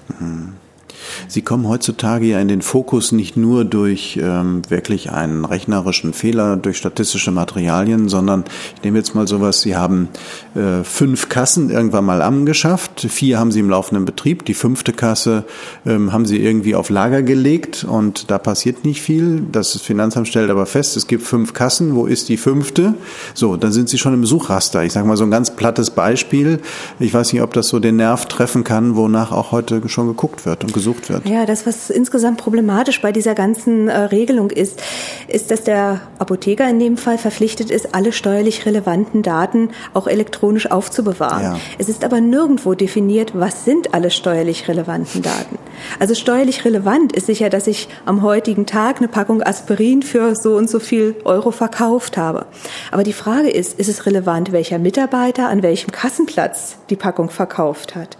Sie 1.28 1.42
kommen 1.42 1.68
heutzutage 1.68 2.26
ja 2.26 2.40
in 2.40 2.48
den 2.48 2.62
Fokus 2.62 3.12
nicht 3.12 3.36
nur 3.36 3.64
durch 3.64 4.18
ähm, 4.22 4.62
wirklich 4.68 5.10
einen 5.12 5.44
rechnerischen 5.44 6.12
Fehler, 6.12 6.56
durch 6.56 6.76
statistische 6.76 7.30
Materialien, 7.30 8.08
sondern 8.08 8.44
ich 8.76 8.82
nehme 8.82 8.98
jetzt 8.98 9.14
mal 9.14 9.26
sowas, 9.26 9.60
Sie 9.60 9.76
haben 9.76 10.08
äh, 10.54 10.84
fünf 10.84 11.28
Kassen 11.28 11.70
irgendwann 11.70 12.04
mal 12.04 12.22
angeschafft, 12.22 13.06
vier 13.08 13.38
haben 13.38 13.52
Sie 13.52 13.60
im 13.60 13.70
laufenden 13.70 14.04
Betrieb, 14.04 14.44
die 14.44 14.54
fünfte 14.54 14.92
Kasse 14.92 15.44
ähm, 15.84 16.12
haben 16.12 16.26
Sie 16.26 16.42
irgendwie 16.42 16.74
auf 16.74 16.90
Lager 16.90 17.22
gelegt 17.22 17.84
und 17.84 18.30
da 18.30 18.38
passiert 18.38 18.84
nicht 18.84 19.02
viel. 19.02 19.42
Das 19.52 19.76
Finanzamt 19.80 20.28
stellt 20.28 20.50
aber 20.50 20.66
fest, 20.66 20.96
es 20.96 21.06
gibt 21.06 21.22
fünf 21.22 21.52
Kassen, 21.52 21.94
wo 21.94 22.06
ist 22.06 22.28
die 22.28 22.36
fünfte? 22.36 22.94
So, 23.34 23.56
dann 23.56 23.72
sind 23.72 23.88
Sie 23.88 23.98
schon 23.98 24.14
im 24.14 24.24
Suchraster. 24.24 24.84
Ich 24.84 24.92
sage 24.92 25.06
mal 25.06 25.16
so 25.16 25.24
ein 25.24 25.30
ganz 25.30 25.54
plattes 25.56 25.90
Beispiel. 25.90 26.60
Ich 26.98 27.12
weiß 27.12 27.32
nicht, 27.32 27.42
ob 27.42 27.52
das 27.52 27.68
so 27.68 27.78
den 27.78 27.96
Nerv 27.96 28.26
treffen 28.26 28.64
kann, 28.64 28.96
wonach 28.96 29.32
auch 29.32 29.52
heute 29.52 29.86
schon 29.88 30.06
geguckt 30.06 30.46
wird 30.46 30.64
und 30.64 30.72
gesucht 30.72 30.95
wird. 31.08 31.26
Ja, 31.26 31.46
das, 31.46 31.66
was 31.66 31.90
insgesamt 31.90 32.38
problematisch 32.38 33.00
bei 33.00 33.12
dieser 33.12 33.34
ganzen 33.34 33.88
äh, 33.88 33.96
Regelung 33.96 34.50
ist, 34.50 34.82
ist, 35.28 35.50
dass 35.50 35.64
der 35.64 36.00
Apotheker 36.18 36.68
in 36.68 36.78
dem 36.78 36.96
Fall 36.96 37.18
verpflichtet 37.18 37.70
ist, 37.70 37.94
alle 37.94 38.12
steuerlich 38.12 38.66
relevanten 38.66 39.22
Daten 39.22 39.70
auch 39.94 40.06
elektronisch 40.06 40.70
aufzubewahren. 40.70 41.42
Ja. 41.42 41.60
Es 41.78 41.88
ist 41.88 42.04
aber 42.04 42.20
nirgendwo 42.20 42.74
definiert, 42.74 43.32
was 43.34 43.64
sind 43.64 43.94
alle 43.94 44.10
steuerlich 44.10 44.68
relevanten 44.68 45.22
Daten. 45.22 45.58
Also 45.98 46.14
steuerlich 46.14 46.64
relevant 46.64 47.12
ist 47.12 47.26
sicher, 47.26 47.50
dass 47.50 47.66
ich 47.66 47.88
am 48.04 48.22
heutigen 48.22 48.66
Tag 48.66 48.98
eine 48.98 49.08
Packung 49.08 49.42
Aspirin 49.42 50.02
für 50.02 50.34
so 50.34 50.56
und 50.56 50.68
so 50.68 50.78
viel 50.78 51.16
Euro 51.24 51.50
verkauft 51.50 52.16
habe. 52.16 52.46
Aber 52.90 53.02
die 53.02 53.12
Frage 53.12 53.50
ist, 53.50 53.78
ist 53.78 53.88
es 53.88 54.06
relevant, 54.06 54.52
welcher 54.52 54.78
Mitarbeiter 54.78 55.48
an 55.48 55.62
welchem 55.62 55.90
Kassenplatz 55.92 56.76
die 56.90 56.96
Packung 56.96 57.30
verkauft 57.30 57.94
hat? 57.94 58.16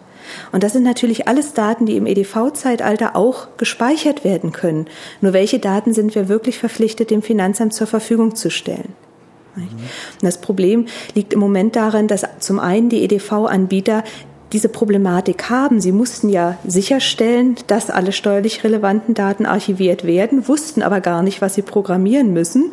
Und 0.52 0.62
das 0.62 0.72
sind 0.72 0.82
natürlich 0.84 1.28
alles 1.28 1.52
Daten, 1.54 1.86
die 1.86 1.96
im 1.96 2.06
EDV-Zeitalter 2.06 3.16
auch 3.16 3.48
gespeichert 3.56 4.24
werden 4.24 4.52
können. 4.52 4.86
Nur 5.20 5.32
welche 5.32 5.58
Daten 5.58 5.92
sind 5.92 6.14
wir 6.14 6.28
wirklich 6.28 6.58
verpflichtet, 6.58 7.10
dem 7.10 7.22
Finanzamt 7.22 7.74
zur 7.74 7.86
Verfügung 7.86 8.34
zu 8.34 8.50
stellen? 8.50 8.94
Das 10.20 10.38
Problem 10.38 10.86
liegt 11.14 11.32
im 11.32 11.40
Moment 11.40 11.76
darin, 11.76 12.08
dass 12.08 12.26
zum 12.40 12.58
einen 12.58 12.88
die 12.88 13.02
EDV-Anbieter 13.04 14.04
diese 14.52 14.68
Problematik 14.68 15.50
haben. 15.50 15.80
Sie 15.80 15.92
mussten 15.92 16.28
ja 16.28 16.56
sicherstellen, 16.66 17.56
dass 17.66 17.90
alle 17.90 18.12
steuerlich 18.12 18.62
relevanten 18.64 19.14
Daten 19.14 19.46
archiviert 19.46 20.04
werden, 20.04 20.48
wussten 20.48 20.82
aber 20.82 21.00
gar 21.00 21.22
nicht, 21.22 21.42
was 21.42 21.54
sie 21.54 21.62
programmieren 21.62 22.32
müssen 22.32 22.72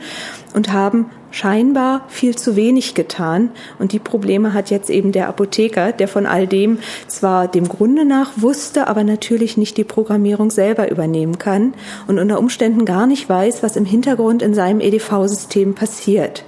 und 0.53 0.71
haben 0.71 1.07
scheinbar 1.31 2.05
viel 2.09 2.35
zu 2.35 2.55
wenig 2.55 2.93
getan. 2.93 3.49
Und 3.79 3.91
die 3.91 3.99
Probleme 3.99 4.53
hat 4.53 4.69
jetzt 4.69 4.89
eben 4.89 5.11
der 5.11 5.27
Apotheker, 5.27 5.91
der 5.91 6.07
von 6.07 6.25
all 6.27 6.45
dem 6.45 6.77
zwar 7.07 7.47
dem 7.47 7.67
Grunde 7.67 8.05
nach 8.05 8.31
wusste, 8.37 8.87
aber 8.87 9.03
natürlich 9.03 9.57
nicht 9.57 9.77
die 9.77 9.83
Programmierung 9.83 10.51
selber 10.51 10.91
übernehmen 10.91 11.39
kann 11.39 11.73
und 12.07 12.19
unter 12.19 12.37
Umständen 12.37 12.85
gar 12.85 13.07
nicht 13.07 13.27
weiß, 13.27 13.63
was 13.63 13.75
im 13.75 13.85
Hintergrund 13.85 14.43
in 14.43 14.53
seinem 14.53 14.79
EDV-System 14.79 15.73
passiert. 15.73 16.45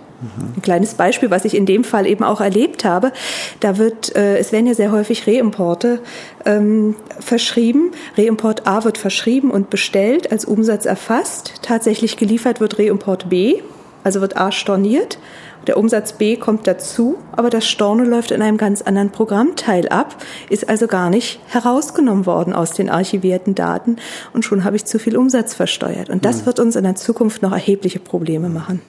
Ein 0.56 0.62
kleines 0.62 0.94
Beispiel, 0.94 1.30
was 1.30 1.46
ich 1.46 1.56
in 1.56 1.66
dem 1.66 1.84
Fall 1.84 2.08
eben 2.08 2.24
auch 2.24 2.42
erlebt 2.42 2.86
habe. 2.86 3.12
Da 3.60 3.78
wird, 3.78 4.16
äh, 4.16 4.38
es 4.38 4.52
werden 4.52 4.68
ja 4.68 4.74
sehr 4.74 4.92
häufig 4.92 5.28
Reimporte 5.28 6.00
ähm, 6.46 6.96
verschrieben. 7.20 7.92
Reimport 8.18 8.66
A 8.66 8.84
wird 8.86 8.98
verschrieben 8.98 9.52
und 9.52 9.70
bestellt, 9.70 10.32
als 10.32 10.46
Umsatz 10.46 10.86
erfasst. 10.86 11.56
Tatsächlich 11.62 12.18
geliefert 12.18 12.60
wird 12.60 12.80
Reimport 12.80 13.30
B, 13.30 13.62
also 14.04 14.22
wird 14.22 14.38
A 14.38 14.52
storniert. 14.52 15.20
Der 15.68 15.78
Umsatz 15.78 16.14
B 16.14 16.36
kommt 16.36 16.68
dazu, 16.68 17.18
aber 17.32 17.50
das 17.50 17.66
Storno 17.68 18.04
läuft 18.04 18.32
in 18.32 18.42
einem 18.42 18.58
ganz 18.58 18.84
anderen 18.84 19.10
Programmteil 19.10 19.90
ab, 19.90 20.16
ist 20.50 20.70
also 20.70 20.86
gar 20.86 21.10
nicht 21.10 21.40
herausgenommen 21.48 22.26
worden 22.28 22.54
aus 22.54 22.72
den 22.72 22.90
archivierten 22.90 23.56
Daten 23.56 23.98
und 24.34 24.46
schon 24.46 24.64
habe 24.64 24.76
ich 24.76 24.86
zu 24.86 25.00
viel 25.00 25.18
Umsatz 25.18 25.56
versteuert. 25.56 26.10
Und 26.10 26.24
das 26.24 26.46
wird 26.46 26.60
uns 26.60 26.76
in 26.76 26.84
der 26.84 26.96
Zukunft 26.96 27.42
noch 27.42 27.52
erhebliche 27.52 28.00
Probleme 28.00 28.50
machen. 28.50 28.82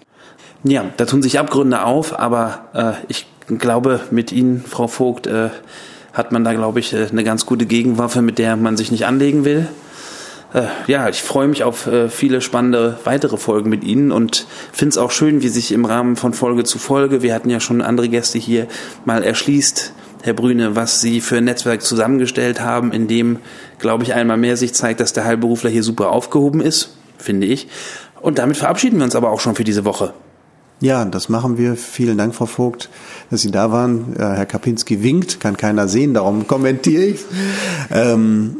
Ja, 0.64 0.84
da 0.96 1.04
tun 1.04 1.22
sich 1.22 1.38
Abgründe 1.38 1.84
auf, 1.84 2.18
aber 2.18 2.66
äh, 2.74 2.92
ich 3.08 3.26
glaube, 3.46 4.00
mit 4.10 4.32
Ihnen, 4.32 4.64
Frau 4.66 4.88
Vogt, 4.88 5.26
äh, 5.26 5.50
hat 6.12 6.32
man 6.32 6.44
da, 6.44 6.54
glaube 6.54 6.80
ich, 6.80 6.92
äh, 6.92 7.06
eine 7.10 7.24
ganz 7.24 7.46
gute 7.46 7.66
Gegenwaffe, 7.66 8.22
mit 8.22 8.38
der 8.38 8.56
man 8.56 8.76
sich 8.76 8.90
nicht 8.90 9.06
anlegen 9.06 9.44
will. 9.44 9.68
Äh, 10.54 10.62
ja, 10.86 11.08
ich 11.08 11.22
freue 11.22 11.48
mich 11.48 11.62
auf 11.62 11.86
äh, 11.86 12.08
viele 12.08 12.40
spannende 12.40 12.98
weitere 13.04 13.36
Folgen 13.36 13.68
mit 13.68 13.84
Ihnen 13.84 14.10
und 14.12 14.46
finde 14.72 14.90
es 14.90 14.98
auch 14.98 15.10
schön, 15.10 15.42
wie 15.42 15.48
sich 15.48 15.72
im 15.72 15.84
Rahmen 15.84 16.16
von 16.16 16.32
Folge 16.32 16.64
zu 16.64 16.78
Folge, 16.78 17.22
wir 17.22 17.34
hatten 17.34 17.50
ja 17.50 17.60
schon 17.60 17.82
andere 17.82 18.08
Gäste 18.08 18.38
hier, 18.38 18.66
mal 19.04 19.22
erschließt, 19.22 19.92
Herr 20.22 20.34
Brüne, 20.34 20.74
was 20.74 21.00
Sie 21.00 21.20
für 21.20 21.36
ein 21.36 21.44
Netzwerk 21.44 21.82
zusammengestellt 21.82 22.60
haben, 22.60 22.92
in 22.92 23.06
dem, 23.06 23.38
glaube 23.78 24.02
ich, 24.02 24.14
einmal 24.14 24.38
mehr 24.38 24.56
sich 24.56 24.74
zeigt, 24.74 25.00
dass 25.00 25.12
der 25.12 25.24
Heilberufler 25.24 25.70
hier 25.70 25.82
super 25.82 26.10
aufgehoben 26.10 26.60
ist, 26.60 26.96
finde 27.18 27.46
ich. 27.46 27.68
Und 28.20 28.38
damit 28.38 28.56
verabschieden 28.56 28.96
wir 28.96 29.04
uns 29.04 29.14
aber 29.14 29.30
auch 29.30 29.40
schon 29.40 29.54
für 29.54 29.64
diese 29.64 29.84
Woche. 29.84 30.14
Ja, 30.80 31.06
das 31.06 31.30
machen 31.30 31.56
wir. 31.56 31.74
Vielen 31.74 32.18
Dank, 32.18 32.34
Frau 32.34 32.44
Vogt, 32.44 32.90
dass 33.30 33.40
Sie 33.40 33.50
da 33.50 33.72
waren. 33.72 34.14
Äh, 34.14 34.18
Herr 34.18 34.44
Kapinski 34.44 35.02
winkt, 35.02 35.40
kann 35.40 35.56
keiner 35.56 35.88
sehen, 35.88 36.12
darum 36.12 36.46
kommentiere 36.46 37.04
ich. 37.04 37.20
Ähm, 37.90 38.56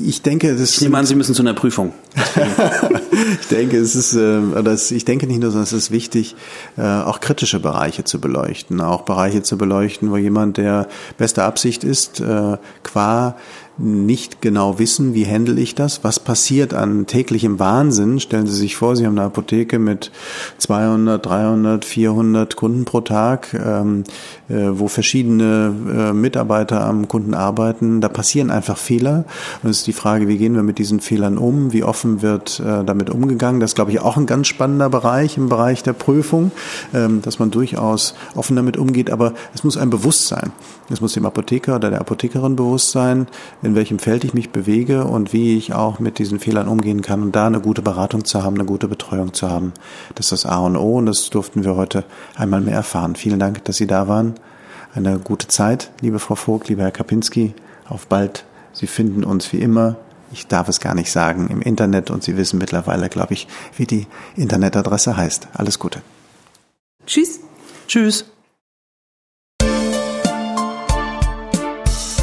ich 0.00 0.22
denke, 0.22 0.56
das 0.56 0.72
Ich 0.72 0.80
nehme 0.80 0.98
an, 0.98 1.06
Sie 1.06 1.14
müssen 1.14 1.32
zu 1.32 1.42
einer 1.42 1.54
Prüfung. 1.54 1.92
ich 3.40 3.46
denke, 3.46 3.76
es 3.76 3.94
ist, 3.94 4.14
äh, 4.14 4.38
oder 4.38 4.74
ich 4.74 5.04
denke 5.04 5.28
nicht 5.28 5.40
nur, 5.40 5.52
sondern 5.52 5.62
es 5.62 5.72
ist 5.72 5.92
wichtig, 5.92 6.34
äh, 6.76 6.82
auch 6.82 7.20
kritische 7.20 7.60
Bereiche 7.60 8.02
zu 8.02 8.20
beleuchten, 8.20 8.80
auch 8.80 9.02
Bereiche 9.02 9.44
zu 9.44 9.56
beleuchten, 9.56 10.10
wo 10.10 10.16
jemand, 10.16 10.56
der 10.56 10.88
bester 11.18 11.44
Absicht 11.44 11.84
ist, 11.84 12.22
qua 12.82 13.36
nicht 13.80 14.42
genau 14.42 14.78
wissen, 14.78 15.14
wie 15.14 15.26
handle 15.26 15.60
ich 15.60 15.74
das, 15.74 16.04
was 16.04 16.20
passiert 16.20 16.74
an 16.74 17.06
täglichem 17.06 17.58
Wahnsinn. 17.58 18.20
Stellen 18.20 18.46
Sie 18.46 18.56
sich 18.56 18.76
vor, 18.76 18.96
Sie 18.96 19.06
haben 19.06 19.18
eine 19.18 19.26
Apotheke 19.26 19.78
mit 19.78 20.10
200, 20.58 21.24
300, 21.24 21.84
400 21.84 22.56
Kunden 22.56 22.84
pro 22.84 23.00
Tag, 23.00 23.54
ähm, 23.54 24.04
äh, 24.04 24.39
wo 24.50 24.88
verschiedene 24.88 25.72
äh, 25.88 26.12
Mitarbeiter 26.12 26.84
am 26.84 27.08
Kunden 27.08 27.32
arbeiten. 27.32 28.02
Da 28.02 28.10
passieren 28.10 28.50
einfach 28.50 28.76
Fehler. 28.76 29.24
Und 29.62 29.70
es 29.70 29.78
ist 29.78 29.86
die 29.86 29.94
Frage, 29.94 30.28
wie 30.28 30.36
gehen 30.36 30.54
wir 30.54 30.62
mit 30.62 30.78
diesen 30.78 31.00
Fehlern 31.00 31.38
um? 31.38 31.72
Wie 31.72 31.82
offen 31.82 32.20
wird 32.20 32.60
äh, 32.60 32.84
damit 32.84 33.08
umgegangen? 33.08 33.60
Das 33.60 33.70
ist, 33.70 33.76
glaube 33.76 33.92
ich, 33.92 34.00
auch 34.00 34.18
ein 34.18 34.26
ganz 34.26 34.46
spannender 34.46 34.90
Bereich 34.90 35.38
im 35.38 35.48
Bereich 35.48 35.82
der 35.82 35.94
Prüfung, 35.94 36.52
ähm, 36.92 37.22
dass 37.22 37.38
man 37.38 37.50
durchaus 37.50 38.14
offen 38.34 38.56
damit 38.56 38.76
umgeht. 38.76 39.10
Aber 39.10 39.32
es 39.54 39.64
muss 39.64 39.78
ein 39.78 39.88
Bewusstsein. 39.88 40.52
Es 40.90 41.00
muss 41.00 41.12
dem 41.12 41.24
Apotheker 41.24 41.76
oder 41.76 41.90
der 41.90 42.00
Apothekerin 42.00 42.56
bewusst 42.56 42.90
sein, 42.90 43.28
in 43.62 43.70
in 43.70 43.76
welchem 43.76 44.00
Feld 44.00 44.24
ich 44.24 44.34
mich 44.34 44.50
bewege 44.50 45.04
und 45.04 45.32
wie 45.32 45.56
ich 45.56 45.74
auch 45.74 46.00
mit 46.00 46.18
diesen 46.18 46.40
Fehlern 46.40 46.66
umgehen 46.66 47.02
kann 47.02 47.22
und 47.22 47.36
da 47.36 47.46
eine 47.46 47.60
gute 47.60 47.82
Beratung 47.82 48.24
zu 48.24 48.42
haben, 48.42 48.56
eine 48.56 48.64
gute 48.64 48.88
Betreuung 48.88 49.32
zu 49.32 49.48
haben. 49.48 49.72
Das 50.16 50.26
ist 50.26 50.32
das 50.32 50.46
A 50.46 50.58
und 50.58 50.76
O 50.76 50.98
und 50.98 51.06
das 51.06 51.30
durften 51.30 51.62
wir 51.62 51.76
heute 51.76 52.02
einmal 52.34 52.60
mehr 52.60 52.74
erfahren. 52.74 53.14
Vielen 53.14 53.38
Dank, 53.38 53.64
dass 53.66 53.76
Sie 53.76 53.86
da 53.86 54.08
waren. 54.08 54.34
Eine 54.94 55.18
gute 55.18 55.48
Zeit, 55.48 55.90
liebe 56.00 56.18
Frau 56.18 56.34
Vogt, 56.34 56.68
lieber 56.68 56.82
Herr 56.82 56.90
Kapinski. 56.90 57.54
Auf 57.88 58.06
bald. 58.06 58.44
Sie 58.72 58.86
finden 58.86 59.24
uns 59.24 59.52
wie 59.52 59.58
immer 59.58 59.96
ich 60.32 60.46
darf 60.46 60.68
es 60.68 60.78
gar 60.80 60.94
nicht 60.94 61.10
sagen, 61.10 61.48
im 61.48 61.60
Internet 61.60 62.08
und 62.10 62.22
Sie 62.22 62.36
wissen 62.36 62.58
mittlerweile, 62.58 63.08
glaube 63.08 63.34
ich, 63.34 63.48
wie 63.76 63.86
die 63.86 64.06
Internetadresse 64.36 65.16
heißt. 65.16 65.48
Alles 65.54 65.80
Gute. 65.80 66.02
Tschüss. 67.06 67.40
Tschüss. 67.88 68.26